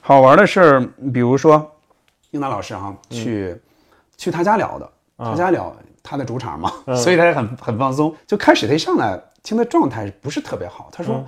[0.00, 1.76] 好玩的事儿，比如说
[2.32, 3.56] 英达老师哈、去、
[4.16, 4.86] 去他家聊的，
[5.16, 8.14] 啊他家聊他的主场嘛，嗯所以他也很很放松。
[8.26, 11.26] 就开始他一上来听的状态不是特别好，他说、嗯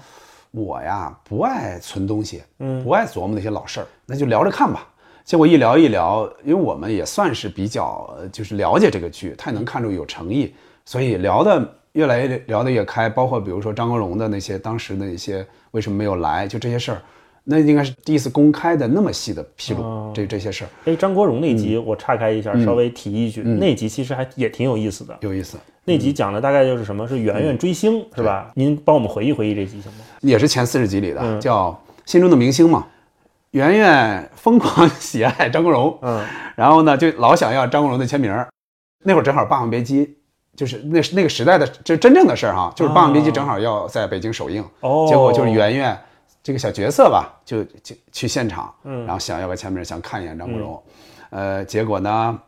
[0.50, 4.88] 我呀不爱存东西，嗯不爱琢磨那些老事儿，那就聊着看吧。
[5.28, 10.54] 结果一聊一聊，因为我们也算是比较呃就是了解这个剧，他也能看出有诚意，
[10.86, 13.10] 所以聊的越来越聊得越开。
[13.10, 17.02] 包括比如说张国荣的那些当时的一些为什么没有来，就这些事儿，
[17.44, 25.14] 那应该是第一次公开的那么细的披露、哦这这些事儿，哎，张国荣那集嗯我岔开一下，稍微提一句，那集其实还也挺有意思的。
[25.20, 25.58] 有意思。
[25.84, 27.06] 那集讲的大概就是什么？
[27.06, 28.50] 是圆圆追星，是吧？
[28.54, 29.98] 您帮我们回忆回忆这集行吗？
[30.22, 31.70] 也是前四十集里的，嗯叫
[32.10, 32.86] 《心中的明星》嘛。
[33.52, 36.24] 圆圆疯狂喜爱张国荣，嗯。
[36.56, 38.48] 然后呢，就老想要张国荣的签名儿。
[39.04, 40.06] 那会儿正好《霸王别姬》，
[40.56, 45.06] 就是那是那个时代的这真正的事儿哈，就是《霸王别姬》正好要在北京首映，哦。
[45.08, 45.96] 结果就是圆圆
[46.42, 49.04] 这个小角色吧，就就去现场，嗯。
[49.06, 50.82] 然后想要个签名，想看一眼张国荣，
[51.30, 52.38] 呃，结果呢，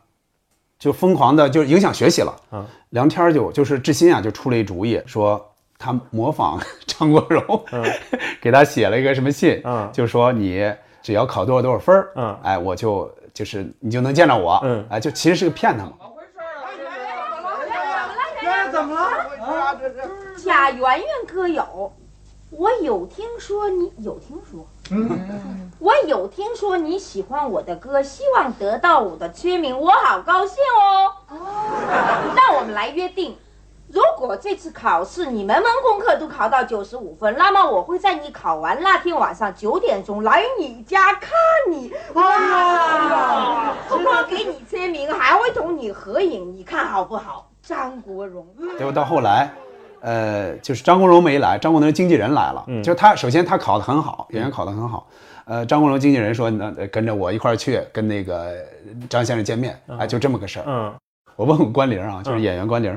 [0.77, 2.35] 就疯狂的就影响学习了。
[2.51, 7.65] 嗯，梁天儿就就是志新啊，就出了一主意，说他模仿 张国荣，
[8.41, 9.89] 给他写了一个什么信，嗯。
[9.93, 10.69] 就说你
[11.01, 15.93] 只要考多少多少分儿，嗯哎，我就就是你就能见着我，嗯哎，就其实是个骗他嘛。
[18.71, 19.77] 怎么了？
[20.37, 21.91] 贾圆圆哥有，
[22.51, 31.11] 我有听说你有听说，嗯，我有听说你喜欢我的歌，希望得到我的签名，我好高兴哦。
[32.33, 33.37] 那我们来约定，
[33.93, 41.29] 如果这次考试你门门功课都考到九十五分，那么我会在你考完那天晚上九点钟来你家看
[41.69, 41.91] 你。
[42.13, 43.73] 哇！
[43.89, 47.49] 不光给你签名，还会同你合影，你看好不好？
[47.61, 48.47] 张国荣。
[48.77, 49.51] 结果到后来，
[49.99, 52.63] 呃，就是张国荣没来，张国荣经纪人来了。
[52.67, 55.05] 嗯就是他首先他考得很好，演员考得很好。
[55.43, 58.55] 呃，张国荣经纪人说，那呃跟着我一块儿去跟那个
[59.09, 60.65] 张先生见面，哎，就这么个事儿。
[60.65, 60.93] 嗯
[61.35, 62.95] 我问问关玲啊，就是演员关凌，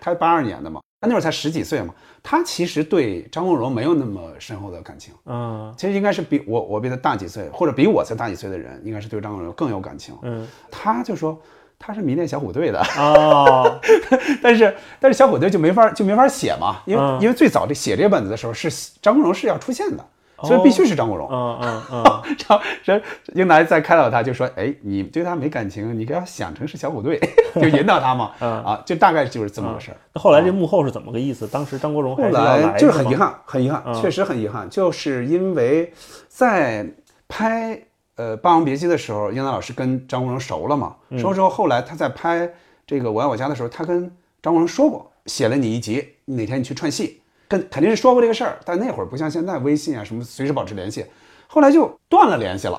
[0.00, 5.12] 他八二年的嘛，他那会儿才十几岁嘛，他其实对张国荣没有那么深厚的感情。
[5.26, 5.72] 嗯。
[5.76, 10.14] 其实应该是比我我比他大几岁，或者比我才大几岁的人，应该是对张国荣更有感情。
[10.22, 10.46] 嗯。
[10.70, 11.40] 他就说
[11.78, 13.80] 他是迷恋小虎队的，哦，
[14.42, 17.20] 但是但是小虎队就没法就没法写嘛，因为、嗯。
[17.20, 20.04] 因为最早这写这本子的时候是张国荣是要出现的，
[20.42, 21.28] 所以必须是张国荣。
[21.30, 22.02] 嗯嗯嗯
[22.48, 23.00] 然后这
[23.34, 27.20] 英达在开导他，就说：“哎，你对他没感情，你给他想成是小虎队，
[27.60, 28.32] 就引导他嘛。
[28.40, 29.96] 嗯啊，就大概就是这么个事儿。
[30.14, 31.46] 那后来这幕后是怎么个意思？
[31.46, 35.92] 当时张国荣后来就是很遗憾，很遗憾，嗯确实很遗憾，就是因为
[36.28, 36.86] 在
[37.28, 37.80] 拍
[38.16, 42.48] 呃《霸王别姬》的时候，英达老师跟张国荣熟了嘛，嗯熟了之后，后来他在拍
[42.86, 44.10] 这个《我爱我家》的时候，他跟
[44.42, 47.19] 张国荣说过，写了你一集，哪天你去串戏，
[47.50, 51.04] 跟肯定是说过这个事儿，但那会儿不像现在微信啊什么随时保持联系，
[51.48, 52.78] 后来就断了联系了，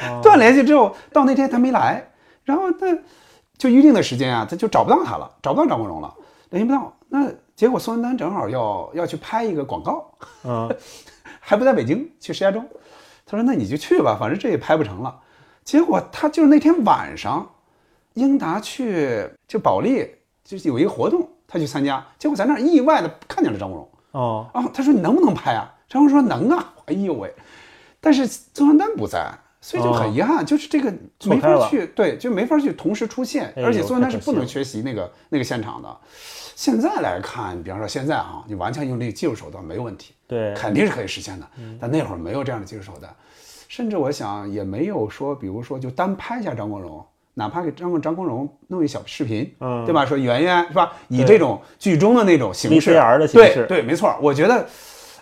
[0.00, 2.02] 哦 断联系之后，到那天他没来，
[2.42, 2.86] 然后他
[3.58, 6.14] 就预定的时间啊，他就找不到他了，找不到张国荣了，
[6.48, 6.96] 联系不到。
[7.10, 10.10] 那结果宋丹丹正好要要去拍一个广告，
[10.44, 10.74] 嗯
[11.38, 12.66] 还不在北京，去石家庄。
[13.26, 15.20] 他说：“那你就去吧，反正这也拍不成了。”
[15.62, 17.46] 结果他就是那天晚上，
[18.14, 20.08] 英达去就保利
[20.44, 23.88] 就是有一个活动，他去参加，结果在那儿意外的看见了张国荣。
[24.16, 25.74] 哦啊，他说你能不能拍啊？
[25.88, 26.72] 张国荣说能啊。
[26.86, 27.32] 哎呦喂，
[28.00, 30.92] 但是曾丹丹不在，所以就很遗憾，就是这个
[31.24, 35.96] 没法去，对，就没法去同时出现，哎而且曾丹丹是不能缺席那个那个现场的。
[36.54, 41.46] 现在来看，比方说现在啊、你顽强用这个技术手段没有问题，对肯定是可以实现的。
[41.58, 43.14] 嗯但那会儿没有这样的技术手段，
[43.68, 47.04] 甚至我想也没有说，比如说就单拍一下张国荣，
[47.38, 50.06] 哪怕给张国张国荣弄一小视频，嗯对吧？
[50.06, 50.90] 说圆圆是吧？
[51.08, 54.16] 以这种剧中的那种形式 VCR 的形式对对，没错。
[54.22, 54.64] 我觉得，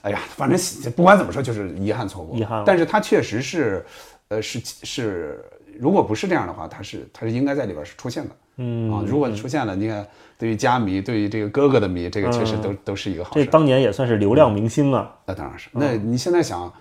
[0.03, 0.57] 哎呀，反正
[0.93, 2.37] 不管怎么说，就是遗憾错过。
[2.39, 3.85] 遗憾但是他确实是，
[4.29, 5.45] 呃，是是，
[5.77, 8.31] 如果不是这样的话，他是他是应该在里边是出现的。
[8.59, 10.07] 嗯啊，如果你出现了，你看，
[10.39, 13.51] 对于家迷，对于这个哥哥的迷，这个确实嗯都、都是一个好事这。
[13.51, 15.13] 当年也算是流量明星啊。
[15.27, 15.69] 那当然是。
[15.73, 16.73] 那你现在想，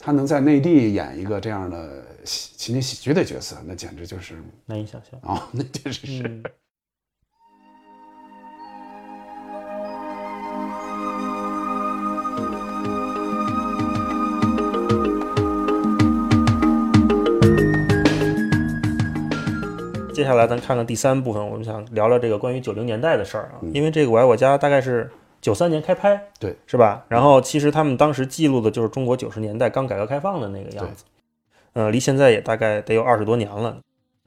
[0.00, 5.20] 他能在内地演一个这样的喜情景喜剧的角色，那简直就是难以想象。
[5.20, 6.22] 啊、 那确实是。
[6.22, 6.42] 嗯
[20.14, 25.08] 接下来咱看看第三部分，我们想聊聊这个关于九零年代的事儿啊，因为这个《我爱我家》大概是
[25.40, 27.04] 九三年开拍，对，是吧？
[27.08, 31.04] 然后其实他们当时记录的就是中国九十年代刚改革开放的那个样子，
[31.74, 33.78] 呃，离现在也大概得有二十多年了。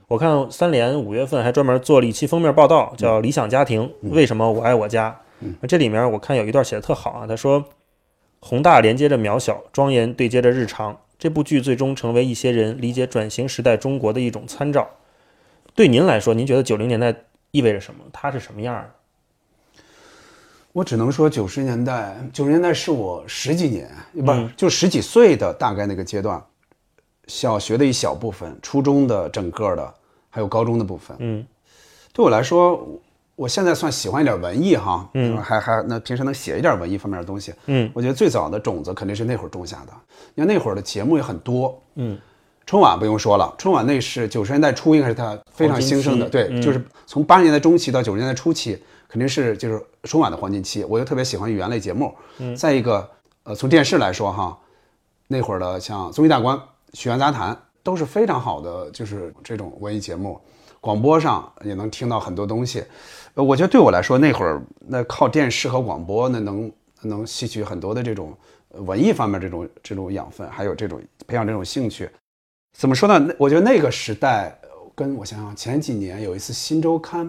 [0.08, 5.22] 我看三联五月份还专门做了一期封面报道，叫《理想家庭：为什么我爱我家》。
[5.62, 7.64] 那这里面我看有一段写的特好啊，他说
[8.42, 11.00] ：“宏大连接着渺小，庄严对接着日常。
[11.18, 14.90] 这部剧最终成为一些人理解转型时代中国的一种参照。”
[15.74, 17.16] 对您来说，您觉得九零年代
[17.52, 18.04] 意味着什么？
[18.12, 18.90] 它是什么样的？
[20.74, 23.90] 我只能说，九十年代，九十年代是我十几年，
[24.26, 26.42] 不、嗯就十几岁的大概那个阶段，
[27.28, 29.94] 小学的一小部分，初中的整个的，
[30.30, 31.16] 还有高中的部分。
[31.20, 31.46] 嗯，
[32.14, 33.02] 对我来说，我
[33.36, 37.54] 我现在算喜欢一点文艺哈，嗯还还那平时能写一点文艺方面的东西。
[37.66, 39.94] 嗯，我觉得最早的种子肯定是那会儿种下的。
[40.36, 42.18] 你看那会儿的节目也很多，嗯，
[42.66, 50.84] 春晚不用说了，春晚那是九十年代初应该是它非常兴盛的，对，就是从八十年代中期到九十年代初期，肯定是就是春晚的黄金期。
[50.84, 52.14] 我又特别喜欢语言类节目。
[52.40, 53.10] 嗯再一个，
[53.44, 54.58] 呃，从电视来说哈，
[55.28, 56.60] 那会儿的像综艺大观、
[56.94, 60.40] 曲苑杂谈都是非常好的，就是这种文艺节目。
[60.80, 62.84] 广播上也能听到很多东西，
[63.36, 68.36] 呃，我觉得对我来说那会儿那靠电视和广播那能能吸取很多的这种
[68.70, 72.10] 呃文艺方面这种这种养分，还有这种培养这种兴趣。
[72.76, 73.20] 怎么说呢？
[73.20, 77.28] 那我觉得那个时代，呃跟我想想，前几年有一次《新周刊》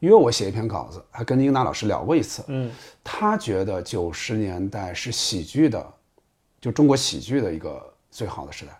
[0.00, 2.44] 约我写一篇稿子，还跟英达老师聊过一次。
[2.48, 2.70] 嗯，
[3.02, 5.84] 他觉得九十年代是喜剧的，
[6.60, 8.72] 就中国喜剧的一个最好的时代。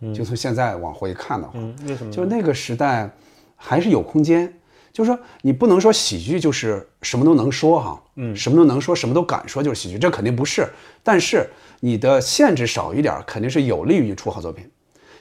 [0.00, 2.16] 嗯就从现在往回看的话，嗯，为什么呢？
[2.16, 3.08] 就那个时代
[3.56, 4.52] 还是有空间，
[4.92, 10.68] 就是说你不能说喜剧就是什么都能说哈，嗯，什么都能说，什么都敢说就是喜剧，这肯定不是。
[11.02, 11.48] 但是
[11.80, 14.68] 你的限制少一点，肯定是有利于你出好作品。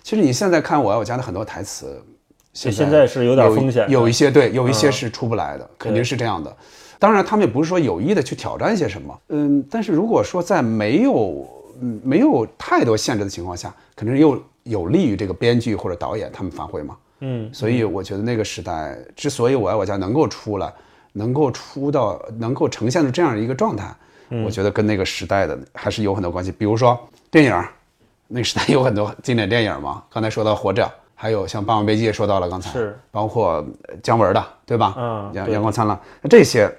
[0.01, 2.03] 其实你现在看我爱我家的很多台词，
[2.53, 6.55] 对现在是有点风险的有一些对，有一些嗯是出不来的，肯定是这样的。
[6.99, 11.47] 当然，他们也不是说有意的去挑战一些什么，嗯，但是如果说在没有
[11.81, 16.95] 嗯没有太多限制的情况下，肯定是又有利于这个编剧或者导演他们发挥嘛。
[17.19, 20.71] 嗯，所以我觉得那个时代之所以我爱我家能够出来，
[21.11, 23.93] 能够出到能够呈现出这样一个状态，
[24.29, 26.51] 嗯我觉得跟那个时代的还是有很多关系。
[26.51, 26.97] 比如说
[27.31, 27.67] 电影儿，
[28.27, 30.83] 那个时代有很多经典电影嘛，刚才说到《活着》，
[31.15, 34.95] 还有像《霸王别姬》也说到了，刚才是包括呃姜文的，对吧？
[34.97, 36.69] 嗯对阳阳光灿烂，那这些，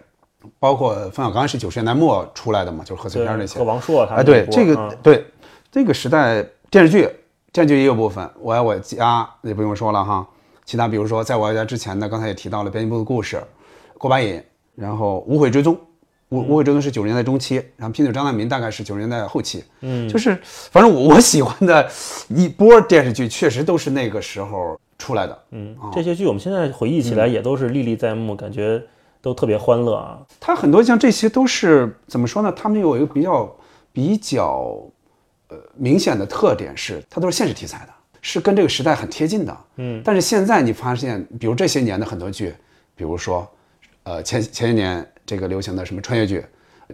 [0.59, 3.65] 包括冯小刚是九十年代末出来的嘛，就是贺岁片那些和。
[3.65, 5.27] 王朔他哎，对这个嗯对
[5.71, 7.09] 这个时代电视剧，
[7.53, 10.27] 电视剧也有部分，我爱我家也不用说了哈。
[10.65, 13.43] 其他比如说在我爱我家之前呢，刚才也提到了编辑部的故事，
[13.97, 14.43] 过把瘾，
[14.75, 15.79] 然后无悔追踪。
[16.35, 21.89] 无无悔追踪是九十年代中期，然后贫嘴张大民大概是九十年代后期，嗯就是反正我我喜欢的
[22.29, 25.39] 一波电视剧，确实都是那个时候出来的。
[25.51, 28.83] 嗯啊，这些剧我们现在回忆起来也都是历历在目，感觉
[29.21, 30.19] 都特别欢乐啊。
[30.41, 32.53] 它很多像这些都是怎么说呢？
[32.53, 33.57] 他们有一个比较
[33.93, 34.75] 比较
[35.49, 39.57] 呃明显的特点是，它都是现实题材的，是跟这个时代很贴近的。
[39.77, 42.55] 嗯但是现在你发现，比如这些年的很多剧，
[42.97, 43.49] 比如说，
[44.03, 46.45] 呃前前些年这个流行的什么穿越剧，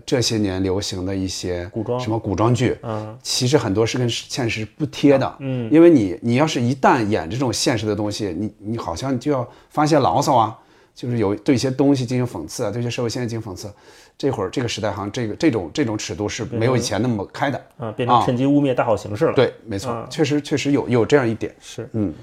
[0.06, 5.36] 这些年流行的一些古装什么古装剧，嗯其实很多是跟现实不贴的。
[5.40, 10.58] 嗯因为你你要是一旦演这种现实的东西，你你好像就要发些牢骚啊，
[10.94, 13.70] 就是有对一些东西进行讽刺啊，对一些社会现象进行讽刺。
[14.16, 17.58] 这会儿这个时代好像这个这种这种尺度是没有以前那么开的。
[17.78, 19.32] 啊，变成趁机污蔑大好形势了。
[19.32, 21.54] 对，没错，嗯确实确实有有这样一点。
[21.58, 22.14] 是，嗯，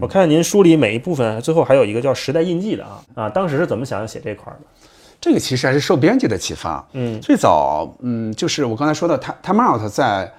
[0.00, 4.88] 我看您书里每一部分最后还有一个叫时代印记的啊啊，当时是怎么想要写这块儿的？
[5.24, 6.86] 这个其实还是受编辑的启发。
[6.92, 10.30] 嗯最早，嗯，就是我刚才说的，Time Time Out 在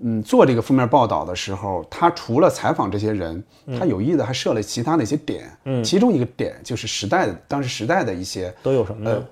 [0.00, 3.42] 嗯做这个封面报道的时候，他除了采访这些人，
[3.78, 5.50] 他有意的还设了其他的一些点。
[5.64, 9.24] 嗯其中一个点就是时代的当时时代的一些，都有什么呢呃？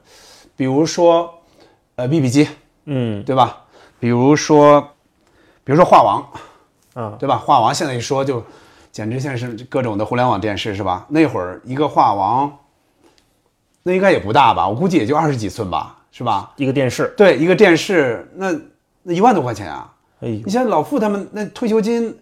[0.56, 1.30] 比如说，
[1.96, 2.48] 呃，BB 机，
[2.86, 3.64] 嗯对吧？
[4.00, 4.80] 比如说，
[5.62, 6.26] 比如说画王，
[6.94, 7.36] 啊，对吧？
[7.36, 8.42] 画王现在一说就，
[8.90, 11.04] 简直像是各种的互联网电视是吧？
[11.10, 12.50] 那会儿一个画王，
[13.82, 14.68] 那应该也不大吧？
[14.68, 16.52] 我估计也就二十几寸吧，是吧？
[16.56, 18.52] 一个电视，对，一个电视，那
[19.02, 19.92] 那一万多块钱啊！
[20.20, 22.16] 哎呦你，像老傅他们那退休金，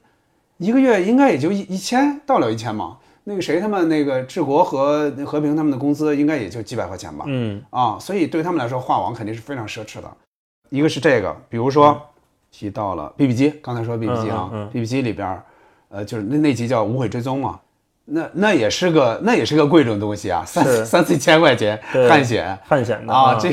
[0.57, 2.97] 一个月应该也就一一千，到了一千嘛。
[3.25, 7.27] 那个谁他们那个治国和和平他们的工资应该也就几百块钱吧。
[7.29, 10.11] 嗯啊，所以对他们来说，画王肯定是非常奢侈的。
[10.71, 12.01] 一个是这个，比如说
[12.51, 15.43] 提到了 BB 机，刚才说 BB 机啊、嗯嗯嗯 b b 机里边，
[15.91, 17.61] 呃，就是那那集叫《无悔追踪》嘛，
[18.11, 23.51] 那那也是个那也是个贵重东西啊，三 三四千块钱对汉显汉显的啊，这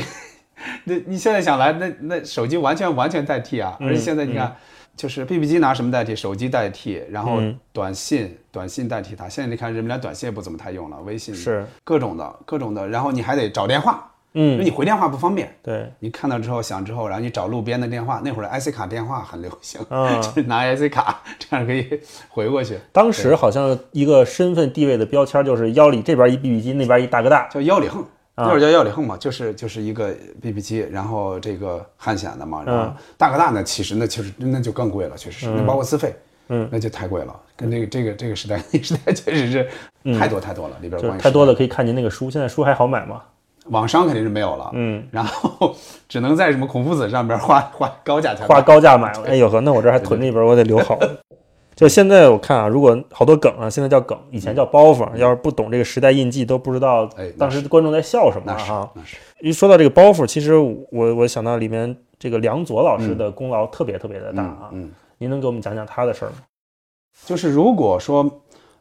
[0.84, 4.54] 那你现在想来，那那手机完全完全代替啊，而且嗯现在你看。
[4.96, 6.16] 就是 BB 机拿什么代替？
[6.16, 9.28] 手机代替，然后嗯短信，短信代替它。
[9.28, 12.88] 现在你看，人们连短信也不怎么太用了，微信是各种的，各种的。
[12.88, 15.52] 然后你还得找电话，因为嗯你回电话不方便。
[15.62, 28.02] 对，你看到之后响之后，然后你找路边的电话，那会儿的 IC 卡电话很流行，啊 就是拿 IC 卡这样可以回过去，当时好像一个身份地位的标签就是腰里这边一 BB 机，那边一大哥大，叫腰里横，
[28.34, 36.14] 啊那会儿叫腰里横嘛，就是就是一个 BB 机，然后这个汉显的嘛，然后嗯大哥大呢，其实那其实那就更贵了，确实是，那包括资费，
[36.48, 36.68] 嗯。
[36.70, 39.68] 那就太贵了，跟这个这个这个时代那个 时代确实是
[40.18, 42.30] 太多太多了，里边就是关系太多了，可以看您那个书。
[42.30, 43.22] 现在书还好买吗？
[43.70, 45.74] 网商肯定是没有了，嗯，然后
[46.08, 49.24] 只能在什么孔夫子上边花 花高价钱，花高价买了。
[49.26, 50.98] 哎呦呵，那我这还囤着一本，我得留好。
[51.74, 55.08] 就现在我看啊，如果好多梗啊，现在叫梗，以前叫包袱。
[55.16, 58.90] 要是不懂这个时代印记，都不知道哎当时观众在笑什么那是哈。
[58.94, 59.16] 那是。
[59.40, 64.70] 一说到这个包袱，其实我我想到里面这个梁左老师的功劳特别特别的大啊。
[64.72, 66.38] 嗯，您能给我们讲讲他的事儿吗？
[67.24, 68.28] 就是如果说，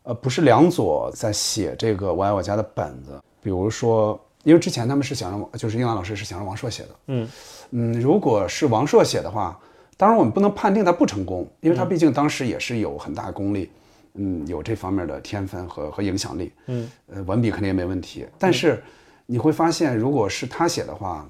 [0.02, 7.28] 呃，不是梁左在写这个《我爱我家》的本子，比如说，因为之前他们是想让，就是英兰老师是想让王朔写的，嗯。
[7.72, 9.60] 嗯，如果是王朔写的话，
[9.98, 13.70] 当然我们不能判定他不成功，因为他毕竟当时也是有很大功力，
[14.14, 18.26] 嗯，有这方面的天分和和影响力，嗯，呃，文笔肯定也没问题。
[18.40, 18.82] 但是
[19.26, 21.30] 你会发现，如果是他写的话，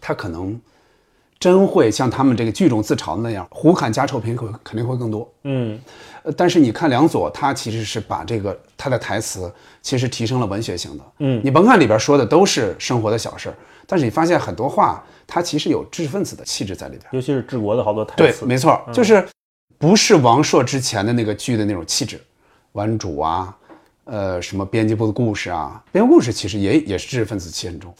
[0.00, 0.60] 他可能
[1.40, 5.28] 真会像他们这个聚众自嘲的那样，胡侃加臭评会肯定会更多。
[5.42, 5.80] 嗯。
[6.15, 9.52] 呃，但是你看梁左，他其实是把这个他的台词
[9.82, 11.04] 其实提升了文学性的。
[11.20, 13.54] 嗯你甭看里边说的都是生活的小事儿，
[13.86, 17.06] 但是你发现很多话，他其实有知识分子的气质在里边。
[17.12, 19.26] 尤其是治国的好多台对，词，没错，就是
[19.78, 22.20] 不是王朔之前的那个剧的那种气质，
[22.72, 23.56] 顽主啊，
[24.04, 27.94] 呃，什么编辑部的故事啊，编辑部故事其实也也是知识分子气很重，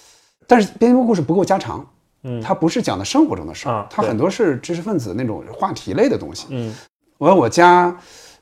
[0.46, 1.86] 但是编辑部故事不够家常，
[2.24, 6.46] 嗯它不是讲的生活中的事儿，啊对它很多是知识分子那种话题类的东西。
[6.50, 6.74] 嗯
[7.18, 7.96] 我我家，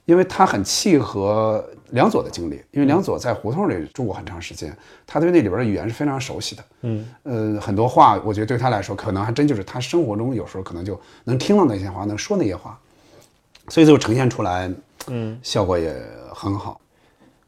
[0.05, 6.65] 因为他很契合梁左的经历，因为梁左在胡同里住过很长时间，他对那里边的语言是非常熟悉的。
[6.83, 12.79] 嗯呃，很多话，我觉得对他来说，可能还真就是他生活中有时候可能就能听到那些话，能说那些话，
[13.69, 14.71] 所以就呈现出来，
[15.07, 15.95] 嗯，效果也
[16.35, 16.81] 很好。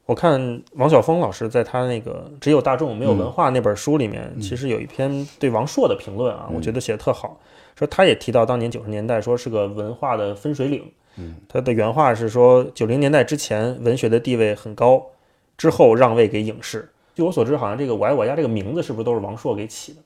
[0.05, 7.37] 我看王晓峰老师在他那个《只有大众没有文化》那本书里面，其实有一篇对王朔的评论啊，我觉得写的特好。
[7.77, 10.89] 说他也提到当年九十年代说是个文化的分水岭。
[11.17, 15.03] 嗯，他的原话是说，九零年代之前文学的地位很高，
[15.57, 16.87] 之后让位给影视。
[17.15, 19.99] 据我所知，好像这个“我爱我家”这个名字是不是都是王朔给起的？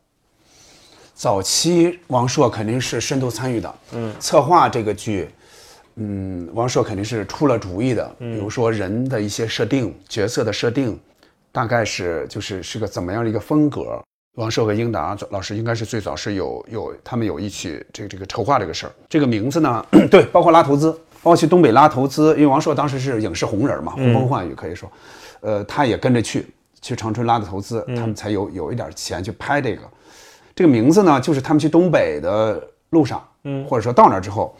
[1.13, 5.27] 早期王朔肯定是深度参与的，嗯，策划这个剧，
[5.95, 8.09] 嗯，王朔肯定是出了主意的。
[8.17, 10.97] 比如说人的一些设定、角色的设定，
[11.51, 14.01] 大概是就是是个怎么样的一个风格。
[14.35, 18.93] 王朔和英达老师应该是最早是有有他们有一起这个这个筹划这个事儿。
[19.09, 24.89] 这个名字呢， 对，包括拉投资，包括去东北拉投资，因为王朔当时是影视红人嘛，呼风唤雨可以说，
[25.41, 26.47] 呃，他也跟着去
[26.81, 29.81] 去长春拉的投资，他们才有有一点钱去拍这个。
[30.55, 34.55] 这个名字呢，就是他们去东北的路上，嗯或者说到那儿之后，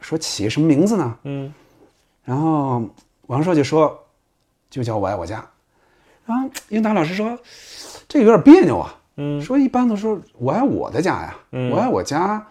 [0.00, 1.16] 说起什么名字呢？
[1.24, 1.52] 嗯
[2.24, 2.82] 然后
[3.26, 3.98] 王朔就说，
[4.70, 5.44] 就叫我爱我家。
[6.24, 7.38] 然后英达老师说，
[8.08, 8.96] 这个有点别扭啊。
[9.22, 12.42] 嗯说一般都说我爱我的家呀，嗯我爱我家。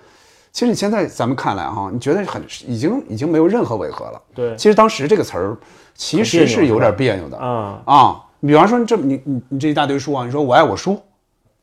[0.51, 4.21] 其实你现在咱们看来哈，你觉得很已经已经没有任何违和了。
[4.33, 5.57] 对其实当时这个词儿
[5.93, 8.23] 其实是有点别扭的啊，啊。
[8.41, 10.99] 比方说这你你你这一大堆书啊，你说我爱我书，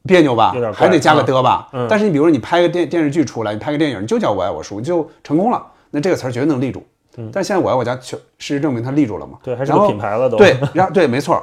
[0.04, 1.68] 别扭吧还得加个的吧？
[1.72, 5.64] 嗯但是你比如说你拍个电电视剧出来，你拍个电影，你就叫我爱我书，你就成功了。
[5.90, 6.84] 那这个词儿绝对能立住。
[7.32, 8.22] 但现在我爱我家，确事
[8.54, 9.38] 实证明它立住了嘛？
[9.38, 10.36] 嗯对，还是个品牌了都。
[10.36, 11.42] 对，然后对，没错。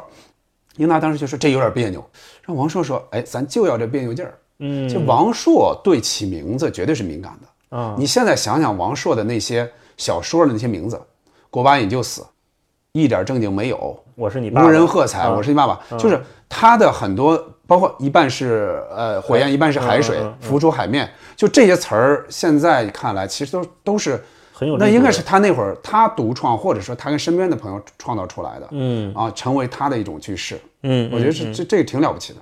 [0.78, 2.04] 英达当时就说这有点别扭，
[2.44, 4.34] 让王朔说，哎，咱就要这别扭劲儿。
[4.60, 7.78] 嗯，就王朔对起名字绝对是敏感的。
[7.78, 11.00] 啊，你现在想想王朔的那些小说的那些名字，
[11.50, 12.26] 过把瘾就死，
[12.92, 14.50] 一点正经没有，我是你。
[14.50, 20.48] 爸爸，无人喝彩，啊我是你爸爸，就是他的很多，包括一半是呃火焰，一半是海水嗯嗯，嗯。
[20.48, 24.24] 浮出海面，就这些词儿，现在看来其实都都是
[24.78, 30.60] 那应该是他那会儿他独创，或者说他跟身边的朋友创造出来的，嗯啊，成为他的一种句式。
[30.82, 32.40] 嗯，我觉得是嗯这这个挺了不起的。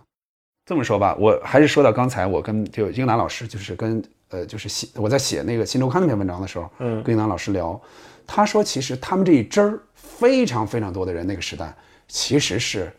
[0.66, 7.80] 这么说吧，我还是说到刚才我跟就英南老师，就是跟呃就是写我在写那个《新周刊》那篇文章的时候，嗯跟英南老师聊，
[8.26, 11.74] 他说其实他们这一支儿非常非常多的人，那个时代
[12.08, 12.92] 其实是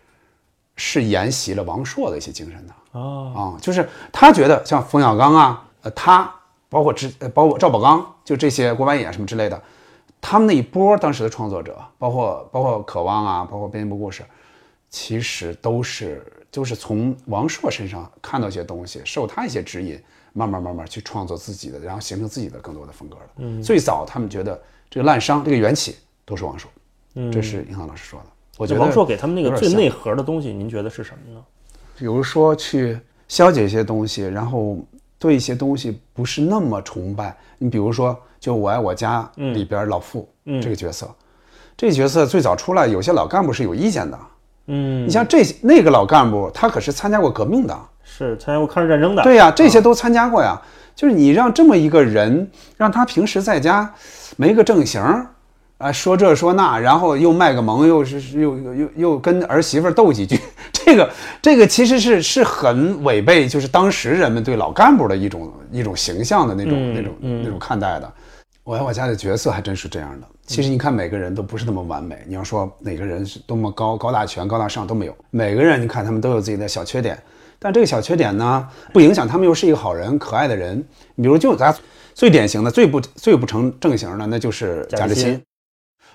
[0.76, 6.30] 是沿袭了王朔的一些精神的哦，啊，就是他觉得像冯小刚啊，呃他
[6.72, 9.62] 包括之呃包括赵宝刚，就这些郭白野什么之类的，
[10.22, 14.24] 他们那一波当时的创作者，包括包括渴望啊，包括编辑部故事，
[14.88, 20.00] 其实都是就是从王朔身上看到一些东西，受他一些指引，
[20.32, 23.22] 慢慢慢慢去创作自己的，然后形成自己的更多的风格的。
[23.36, 24.58] 嗯，最早他们觉得
[24.88, 26.70] 这个烂商这个缘起都是王朔，
[27.16, 28.26] 嗯这是银行老师说的。
[28.56, 31.44] 我觉得王朔给他们那个最内核的东西，您觉得是什么呢？
[31.98, 32.98] 比如说去
[33.28, 34.78] 消解一些东西，然后
[35.22, 37.32] 对一些东西不是那么崇拜。
[37.58, 40.60] 你比如说，就《我爱我家》里边老傅、嗯。
[40.60, 41.08] 这个角色，
[41.76, 44.18] 这个角色最早出来，有些老干部是有意见的。
[44.66, 50.60] 嗯，你像这些那个老干部，他可是参加过革命的，是参加过抗日战争的，对呀、这些都参加过呀。
[50.96, 53.94] 就是你让这么一个人，让他平时在家
[54.36, 55.24] 没个正形儿，
[55.82, 60.38] 啊，说这说那，然后又卖个萌，又是是又又又又跟儿媳妇儿斗几句，
[60.72, 61.10] 这个
[61.42, 68.12] 这个其实是是很违背，就是当时人们对老干部的一种一种形象的那种、嗯那种嗯那种看待的。
[68.62, 70.26] 我爱我家的角色还真是这样的。
[70.46, 75.16] 其实你看每个人都不是那么完美，你要说哪个人是多么高高大全、高大上都没有。
[75.30, 77.20] 每个人你看他们都有自己的小缺点，
[77.58, 80.76] 但这个小缺点呢，不影响他们又是一个好人、可爱的人。
[81.16, 81.74] 你比如就咱
[82.14, 85.42] 最典型的、最不最不成正形的，那就是贾志新。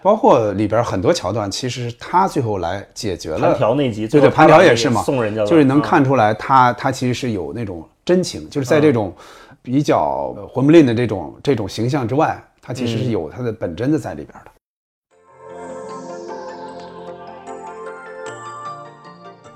[0.01, 3.39] 包括里边很多桥段，其实是他最后来解决了。
[3.39, 9.13] 盘条那集，对对，盘条也是嘛，送人家了，就是能啊看出来他他其实是有那种真情，就是在这种
[9.61, 14.51] 比较呃混不吝的这种这种形象之外，他其实是有他的本真的在里边的。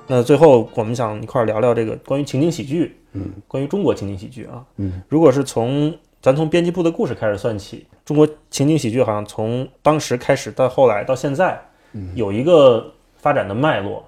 [0.07, 11.57] 那最后我们想一块儿聊聊这个关于情景喜剧嗯，关于中国情景喜剧啊，嗯，如果是从咱从编辑部的故事开始算起，中国情景喜剧好像从当时开始到后来到现在，
[12.13, 14.03] 有一个发展的脉络。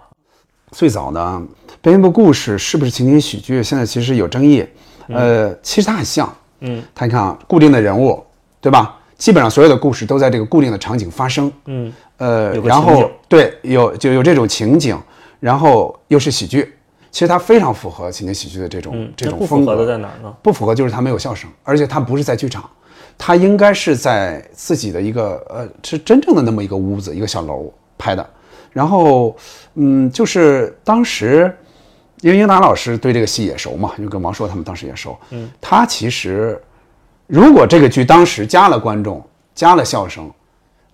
[0.72, 1.41] 最早呢，
[1.82, 3.64] 编一部故事是不是情景喜剧？
[3.64, 4.68] 现在其实有争议。
[5.08, 6.28] 呃，其实它很像。
[6.60, 8.22] 嗯，它你看啊，固定的人物，
[8.60, 8.99] 对吧？
[9.16, 11.49] 基本上所有的故事都在这个固定的场景发生。
[11.68, 15.01] 嗯，呃然后对，有就有这种情景，
[15.39, 16.74] 然后又是喜剧，
[17.10, 19.88] 其实它非常符合情景喜剧的这种、嗯，这种风格不符合的。
[19.88, 20.36] 在哪儿呢？
[20.41, 22.70] 不符合就是它没有笑声，而且它不是在剧场，
[23.18, 28.30] 它应该是在自己的一个呃，是真正的那么一个屋子，一个小楼拍的。
[28.72, 29.36] 然后，
[29.76, 31.55] 嗯，就是当时，
[32.22, 36.61] 因为英达老师对这个戏也熟嘛，因为跟王朔他们当时也熟，嗯，他其实
[37.28, 40.32] 如果这个剧当时加了观众，加了笑声。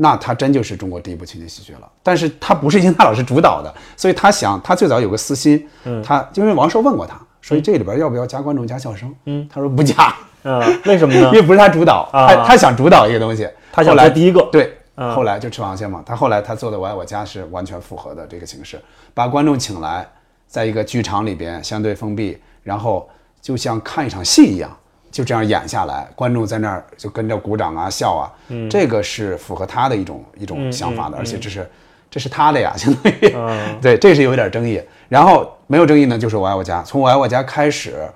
[0.02, 11.40] 那他真就是中国第一部情景喜剧了，但是他不是英达老师主导的，所以他想，他最早有个私心，嗯，他因为王朔问过他，所以这里边要不要加观众加笑声，嗯，他说不加，啊，为什么呢 因？
[11.40, 16.02] 为不是他主导，啊他他想主导一个东西，他想后来第一个对，啊后来就吃螃蟹嘛。
[16.06, 18.80] 他后来他做的《我爱我家》是完全符合的这个形式，
[19.14, 20.08] 把观众请来，
[20.48, 23.10] 在一个剧场里边相对封闭，然后
[23.42, 24.70] 就像看一场戏一样，
[25.12, 28.32] 就这样演下来，观众在那儿就跟着鼓掌啊笑啊，
[28.70, 31.70] 这个是符合他的一种一种想法的，而且这是
[32.10, 33.36] 这是他的呀， 相当于，
[33.82, 34.82] 对，这是有一点争议。
[35.10, 38.08] 然后没有争议呢，就是《我爱我家》，从《我爱我家》开始。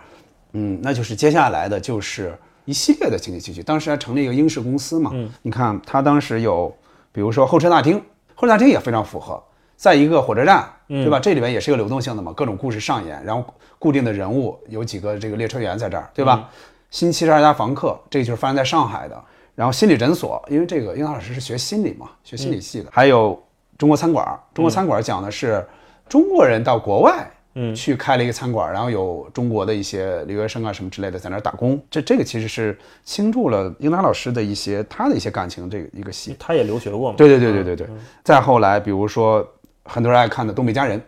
[0.54, 2.36] 嗯，那就是接下来的就是
[2.66, 3.62] 一系列的情景喜剧。
[3.62, 6.74] 当时还成立一个英式公司嘛，嗯，你看他当时有，
[7.12, 8.02] 比如说候车大厅，
[8.36, 9.42] 候车大厅也非常符合，
[9.76, 11.20] 在一个火车站，对吧？
[11.20, 16.50] 这里边也是一个流动性的嘛，各种故事上演，然后固定的人物有几个这个列车员在这儿，对吧？
[16.90, 19.22] 新七十二家房客，这个就是发生在上海的。
[19.56, 22.90] 然后心理诊所，因为这个英达老师是学心理嘛，学心理系的。
[22.92, 23.40] 还有
[23.78, 25.64] 中国餐馆，中国餐馆讲的是
[26.08, 27.30] 中国人到国外。
[27.56, 31.80] 嗯去开了一个餐馆，然后有中国的一些留学生啊什么之类的在那儿打工。
[31.90, 36.36] 这这个其实是倾注了英达老师的一些他的一些感情，这个一个戏。
[36.40, 37.18] 他也留学过嘛？
[37.18, 37.88] 对对对对对对。
[38.24, 39.48] 再后来，比如说
[39.84, 41.00] 很多人爱看的《东北一家人》，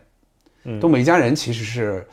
[0.65, 2.05] 嗯东北一家人》其实是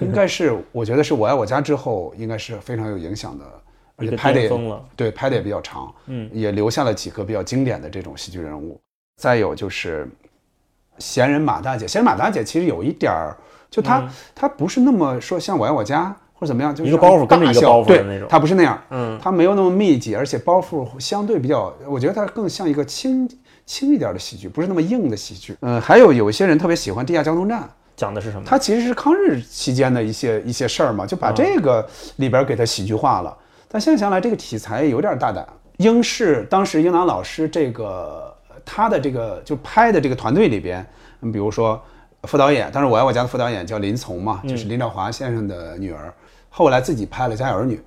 [0.00, 3.44] 应该是我觉得是我爱我家之后应该是非常有影响的，
[3.96, 4.50] 而且拍的也
[4.96, 8.80] 对拍的也比较长，嗯也留下了几个比较经典的这种喜剧人物。
[9.16, 10.08] 再有就是
[10.98, 13.36] 闲人马大姐，闲人马大姐其实有一点儿，
[13.72, 23.26] 就他，他不是那么说像我爱我家或者怎么样，就是嗯一个包袱跟着一个包袱的那种她不是那样，嗯他没有那么密集，而且包袱相对比较，我觉得它更像一个轻
[23.64, 25.56] 轻一点的喜剧，不是那么硬的喜剧。
[25.62, 27.66] 嗯，还有有一些人特别喜欢地下交通站，
[27.96, 28.42] 讲的是什么？
[28.44, 33.34] 它其实是抗日期间的一些一些事儿嘛，就把这个里边给它喜剧化了。
[33.68, 35.46] 但现在想来，这个题材有点大胆。
[35.78, 38.32] 英式当时英达老师这个
[38.64, 40.86] 他的这个就拍的这个团队里边，
[41.22, 41.82] 嗯，比如说
[42.24, 46.12] 副导演，当时我爱我家的副导演叫林从嘛，就是林兆华先生的女儿，
[46.48, 47.76] 后来自己拍了《家有儿女》，《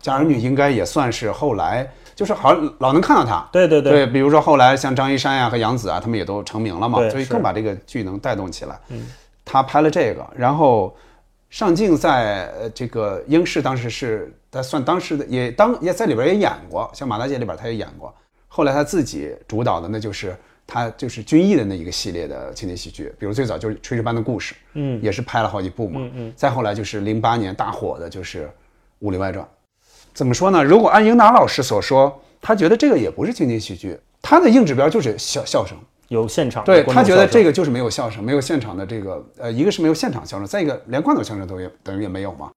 [0.00, 1.88] 家有儿女》应该也算是后来。
[2.16, 8.80] 就是好像老能看到他，对对对对，比如说后来像张一山呀、和杨紫啊，他们也都成名了嘛，所以更把这个剧能带动起来。
[8.88, 9.06] 嗯，
[9.44, 10.96] 他拍了这个，然后
[11.50, 18.14] 上镜在呃这个英视当时是他算当时的也当也在里边也演过，像马大姐里边他也演过。
[18.48, 20.34] 后来他自己主导的那就是
[20.66, 26.00] 他就是军艺的那一个系列的情景喜剧，比如最早就是《炊事班的故事》，嗯也是拍了好几部嘛。
[26.00, 28.44] 嗯嗯再后来就是零八年大火的就是
[28.98, 29.44] 《武林外传》。
[30.12, 30.64] 怎么说呢？
[30.64, 35.76] 如果按英达老师所说，他觉得这个也不是情景喜剧，他的硬指标就是笑笑声。
[36.08, 42.48] 有现场对他觉得这个就是没有笑声，没有现场的这个呃，一个是没有现场笑声，再一个连罐头笑声都也等于也没有嘛。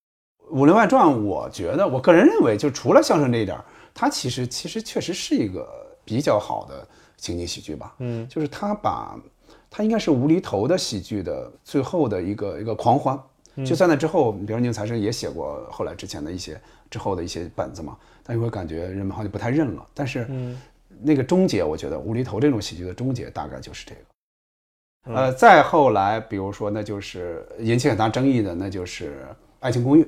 [0.56, 5.68] 《武林外传》，我觉得我个人认为，就除了相声这一点儿，它其实其实确实是一个
[6.06, 6.88] 比较好的
[7.20, 7.96] 情景喜剧吧。
[8.00, 9.20] 嗯，就是他把
[9.70, 13.20] 他应该是无厘头的喜剧的最后的一个一个狂欢。
[13.66, 16.60] 就在那之后，比如宁财神也写过后来之前的一些
[16.90, 19.86] 之后的一些本子嘛，但你会感觉人们好像不太认了。
[19.94, 20.26] 但是
[21.02, 24.02] 那个终结，我觉得无厘头这种喜剧的终结大概就是这个。
[25.14, 29.26] 呃，再后来，比如说，那就是引起很大争议的，那就是
[29.60, 30.04] 《爱情公寓》。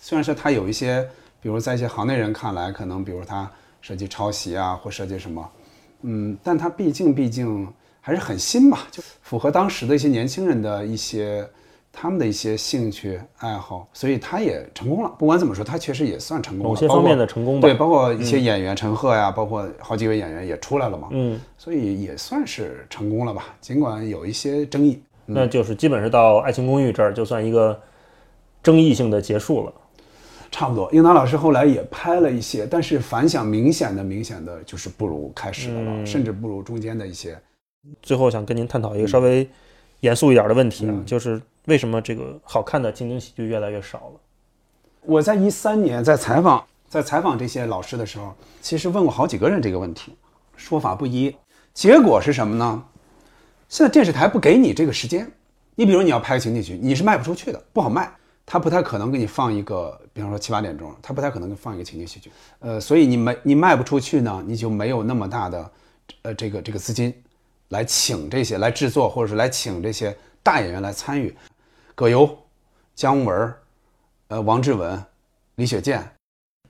[0.00, 1.08] 虽然说它有一些，
[1.40, 3.48] 比如在一些行内人看来，可能比如它
[3.80, 5.48] 涉及抄袭啊，或涉及什么，
[6.02, 7.66] 嗯，但它毕竟毕竟
[8.00, 11.46] 还是很新吧，就符合当时的一些年轻人的一些
[11.92, 15.12] 他们的一些兴趣爱好，所以他也成功了。
[15.18, 25.02] 不管怎么说，他确实也算成功了，某些方面的成功吧对，包括一些演员陈赫呀，包括好几位演员也出来了嘛，嗯，所以也算是成功了吧，尽管有一些争议。
[25.26, 27.78] 那就是基本是到《爱情公寓》这儿就算一个
[28.62, 29.72] 争议性的结束了。
[30.50, 37.38] 差不多，英达老师后来也拍了一些，但是反响明显的、明显的就是不如开始的了，嗯甚至不如中间的一些。
[38.02, 39.48] 最后想跟您探讨一个稍微
[40.00, 44.20] 严肃一点的问题啊，嗯就是为什么这个好看的情景喜剧越来越少了？
[45.02, 50.14] 我在一三年在采访在采访这些老师的时候，其实问过好几个人这个问题，
[50.56, 51.34] 说法不一。
[51.74, 52.82] 结果是什么呢？
[53.68, 55.30] 现在电视台不给你这个时间，
[55.74, 58.10] 你比如你要拍个情景剧，你是卖不出去的，不好卖。
[58.50, 62.32] 他不太可能给你放一个，比方说七八点钟，他不太可能放一个情景喜剧。
[62.60, 65.70] 呃，所以你没你卖不出去呢，你就没有那么大的，
[66.22, 67.12] 呃，这个这个资金，
[67.68, 71.36] 来请这些来制作，或者是来请这些大演员来参与。
[71.94, 72.26] 葛优、
[72.94, 73.54] 姜文、
[74.28, 74.98] 呃，王志文、
[75.56, 76.02] 李雪健，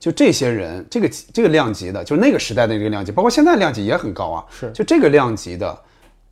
[0.01, 4.45] 就这些人，这个这个量级的，就是那个时代的这个量级，包括现在量级也很高啊。
[4.51, 5.81] 是，就这个量级的，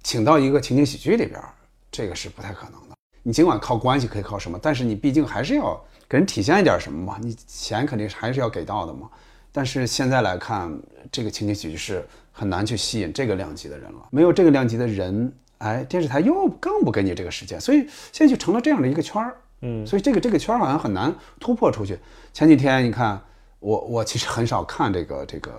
[0.04, 1.42] 请到一个情景喜剧里边，
[1.90, 2.87] 这个是不太可能的。
[3.28, 7.18] 你尽管靠关系，可以靠什么，但是你毕竟还是要给人体现一点什么嘛。
[7.22, 9.10] 你钱肯定还是要给到的嘛。
[9.52, 10.74] 但是现在来看，
[11.12, 14.08] 这个情景喜剧是很难去吸引这个量级的人了。
[14.12, 17.80] 没有这个量级的人，哎，电视台又更不给你这个时间，所以
[18.14, 19.36] 现在就成了这样的一个圈儿。
[19.60, 22.00] 嗯，所以这个这个圈儿好像很难突破出去。
[22.32, 23.22] 前几天你看，
[23.60, 25.52] 我我其实很少看这个这个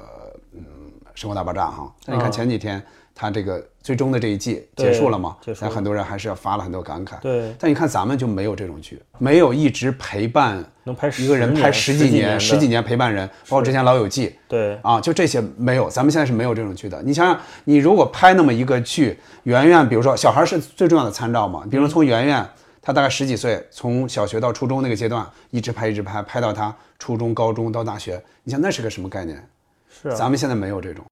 [0.52, 0.64] 嗯
[1.14, 2.82] 《生活大爆炸》哈，但你看前几天。
[3.20, 5.34] 他这个最终的这一季结束了嘛？
[5.40, 5.60] 结束。
[5.62, 7.18] 但很多人还是要发了很多感慨。
[7.20, 7.54] 对。
[7.58, 14.26] 但你看咱们就没有这种剧，没有一直陪伴能拍一个人拍十几年、十几年陪伴人，包括之前《老友记》。
[14.46, 14.78] 对。
[14.82, 17.02] 啊，就这些没有，咱们现在是没有这种剧的。
[17.02, 22.46] 你想想，你如果拍那么一个剧，圆圆，比如说小孩是最重要的参照嘛，比如从圆圆，
[22.82, 29.42] 他大概十几岁，从小学到初中那个阶段，一直拍一直拍，拍到他初中、高中到大学，你想那是个什么概念？
[29.88, 30.14] 是。
[30.14, 31.02] 咱们现在没有这种。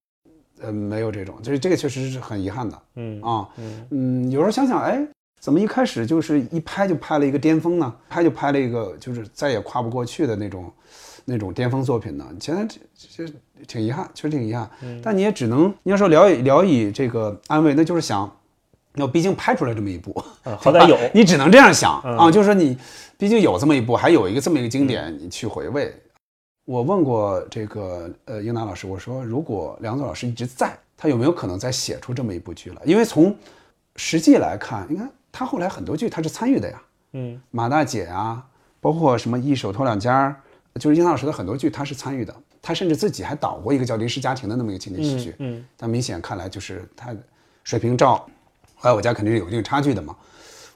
[0.60, 2.82] 呃，没有这种，就是这个确实是很遗憾的。
[2.94, 3.48] 嗯啊，
[3.90, 5.06] 嗯有时候想想，哎，
[5.40, 7.94] 怎么一开始就是一拍就拍了一个巅峰呢？
[8.08, 10.72] 拍就拍了一个就是再也跨不过去的那种
[11.24, 12.26] 那种巅峰作品呢？
[12.40, 13.32] 现在这这
[13.66, 14.68] 挺遗憾，确实挺遗憾。
[14.82, 18.30] 嗯但你也只能你要说聊以聊以这个安慰，那就是想，
[18.94, 20.12] 那毕竟拍出来这么一部，
[20.58, 22.76] 好歹有，你只能这样想啊，就是说你
[23.18, 25.94] 毕竟有这么一部，还有一个这么一个经典，你去回味。
[26.66, 32.82] 我问过这个呃英达老师，我说如果梁左老师一直在，他有没有可能再写出这么一部剧来？
[32.84, 33.34] 因为从
[33.94, 38.44] 实际来看，你看他后来很多剧他是参与的呀，嗯，马大姐啊，
[38.80, 40.36] 包括什么一手托两家，
[40.80, 47.14] 就是英达老师的很多剧他是参与的，他甚至自己还导过一个叫《临时家庭》的那么一个情景喜剧，嗯，但明显看来就是他
[47.62, 48.28] 水平照，
[48.74, 50.16] 后来我家肯定是有一定差距的嘛。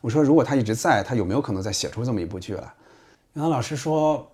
[0.00, 2.62] 我说如果他一直在，他有没有可能再写出这么一部剧来？
[3.34, 4.24] 英达老师说。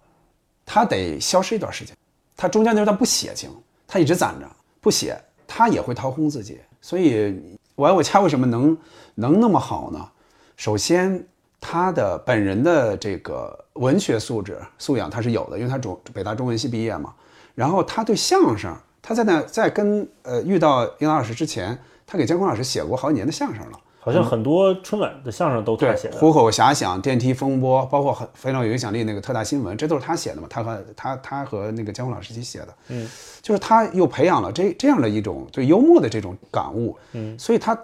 [0.66, 1.96] 他得消失一段时间，
[2.36, 3.48] 他中间那段他不写行，
[3.86, 4.46] 他一直攒着
[4.80, 6.60] 不写，他也会掏空自己。
[6.82, 7.40] 所以，
[7.76, 8.76] 我爱我家为什么能
[9.14, 10.08] 能那么好呢？
[10.56, 11.24] 首先，
[11.60, 17.14] 他的本人的这个文学素质素养他是有的，因为他中北大中文系毕业嘛。
[17.54, 23.80] 然后他对相声，他在那在跟呃遇到英达老师之前，他给姜昆老师写过好几年的相声了。
[24.06, 30.46] 好像很多春晚的相声都他写的，虎口遐想、电梯风波，包括很非常有影响力那个特大新闻，这都是他写的嘛？
[30.48, 33.10] 他和他他和那个姜昆老师一起写的，嗯，
[33.42, 37.76] 就是他又培养了这这样的一种对幽默的这种感悟，嗯，所以他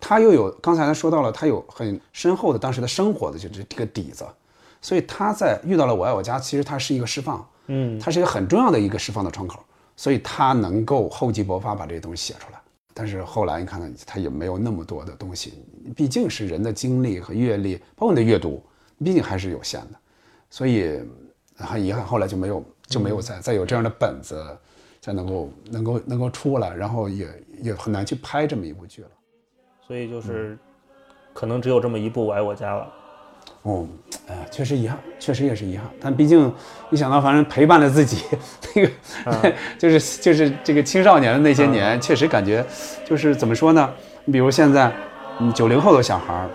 [0.00, 4.24] 他又有刚才他说到了，他有很深厚的当时的生活的就是这个底子，
[4.80, 9.60] 所以他在遇到了我爱我家，其实他是一个释放，嗯，他是一个很重要的一个释放的窗口，
[9.98, 12.58] 所以他能够厚积薄发把这些东西写出来。
[13.00, 18.60] 但是后来你看看，他也没有那么多的东西，毕竟是人的经历和阅历，包括你的阅读，
[19.04, 19.98] 毕竟还是有限的，
[20.50, 21.00] 所以
[21.54, 24.44] 很遗憾，后来就没有就没有再再有这样的本子，
[25.00, 27.28] 再能够能够能够出来，然后也
[27.62, 29.10] 也很难去拍这么一部剧了。
[29.86, 30.58] 所以就是
[31.32, 32.92] 可能只有这么一部《我爱我家》了。
[33.62, 33.86] 哦，
[34.28, 35.86] 哎呀，确实遗憾，确实也是遗憾。
[36.00, 36.52] 但毕竟
[36.90, 38.22] 一想到，反正陪伴了自己，
[38.74, 42.64] 那个 就是就是这个青少年的那些年，确实感觉
[43.04, 43.90] 就是怎么说呢？
[44.24, 44.92] 你比如现在，
[45.40, 46.48] 嗯，九零后的小孩儿，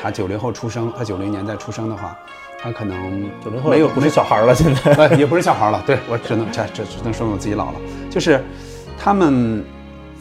[0.00, 2.18] 他九零后出生，他九零年代出生的话，
[2.60, 5.82] 他可能九零后没有不是小孩了，现在 也不是小孩了。
[5.86, 7.80] 对我只能这这只能说明我自己老了。
[8.10, 8.42] 就是
[8.98, 9.64] 他们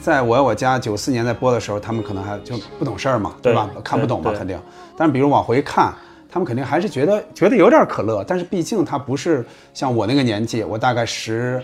[0.07, 3.69] 在我爱我家九四年在播的时候，他们可能还就不懂事儿嘛，对吧？
[3.83, 4.57] 看不懂嘛，肯定。
[4.95, 5.93] 但是，比如往回看，
[6.31, 8.23] 他们肯定还是觉得觉得有点可乐。
[8.25, 11.61] 但是，毕竟他不是像我那个年纪，我大概十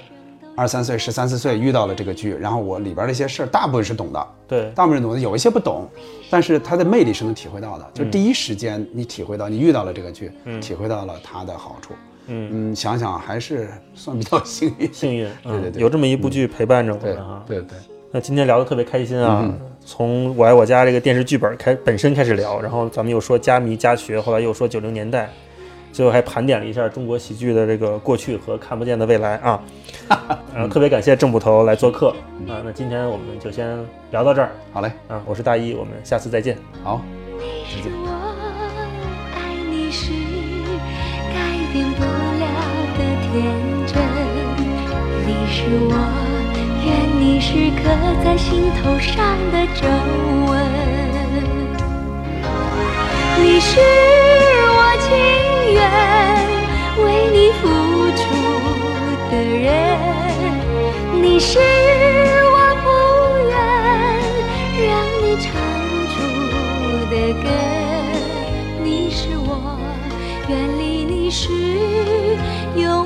[0.57, 4.27] 二三岁、十三四岁遇到了这个剧，然后我里边的一些事儿，大部分是懂的。
[4.45, 5.87] 对，大部分懂的，有一些不懂，
[6.29, 7.89] 但是它的魅力是能体会到的。
[7.93, 11.93] 就第一时间你体会到，你遇到了这个剧，嗯体会到了它的好处。
[12.27, 14.93] 嗯嗯，想想还是算比较幸运。
[14.93, 17.15] 幸运，对对对，有这么一部剧陪伴着我们
[17.47, 17.57] 对。
[17.61, 17.77] 对对。
[18.15, 19.51] 那今天聊的特别开心啊，
[19.83, 25.27] 从《我爱我家》这个电视剧本开本身开始聊，然后咱们又说加迷加学，后来又说九零年代，
[25.91, 29.59] 最后还盘点了一下中国喜剧的这个过去和看不见的未来啊。
[30.53, 32.09] 然后特别感谢郑捕头来做客
[32.47, 34.51] 啊，那今天我们就先聊到这儿。
[34.71, 36.55] 好嘞，啊，我是大一，我们下次再见。
[36.83, 37.01] 好，
[37.39, 37.91] 再见。
[39.95, 40.11] 是
[41.31, 41.37] 改
[41.71, 42.45] 变不了
[42.97, 43.33] 的天
[43.87, 43.95] 真，
[45.27, 46.22] 你是我。
[47.53, 47.83] 是刻
[48.23, 49.85] 在心头上的皱
[50.49, 50.51] 纹。
[53.43, 53.79] 你是
[54.73, 55.05] 我情
[55.71, 55.77] 愿
[57.05, 57.61] 为你付
[58.17, 58.25] 出
[59.29, 59.69] 的人，
[61.21, 61.59] 你是
[62.49, 62.87] 我不
[63.47, 63.53] 愿
[64.89, 64.91] 让
[65.21, 65.45] 你唱
[66.09, 66.15] 出
[67.11, 67.45] 的歌，
[68.83, 69.77] 你是我
[70.49, 71.51] 远离你时
[72.75, 73.02] 永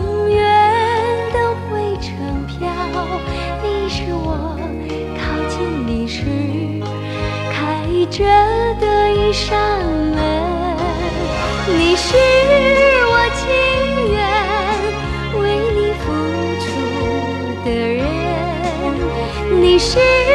[8.18, 8.24] 着
[8.80, 10.18] 的一扇门，
[11.68, 12.18] 你是
[13.12, 13.46] 我情
[14.12, 14.18] 愿
[15.40, 15.44] 为
[15.76, 16.06] 你付
[16.64, 16.66] 出
[17.64, 18.02] 的人，
[19.62, 20.27] 你是。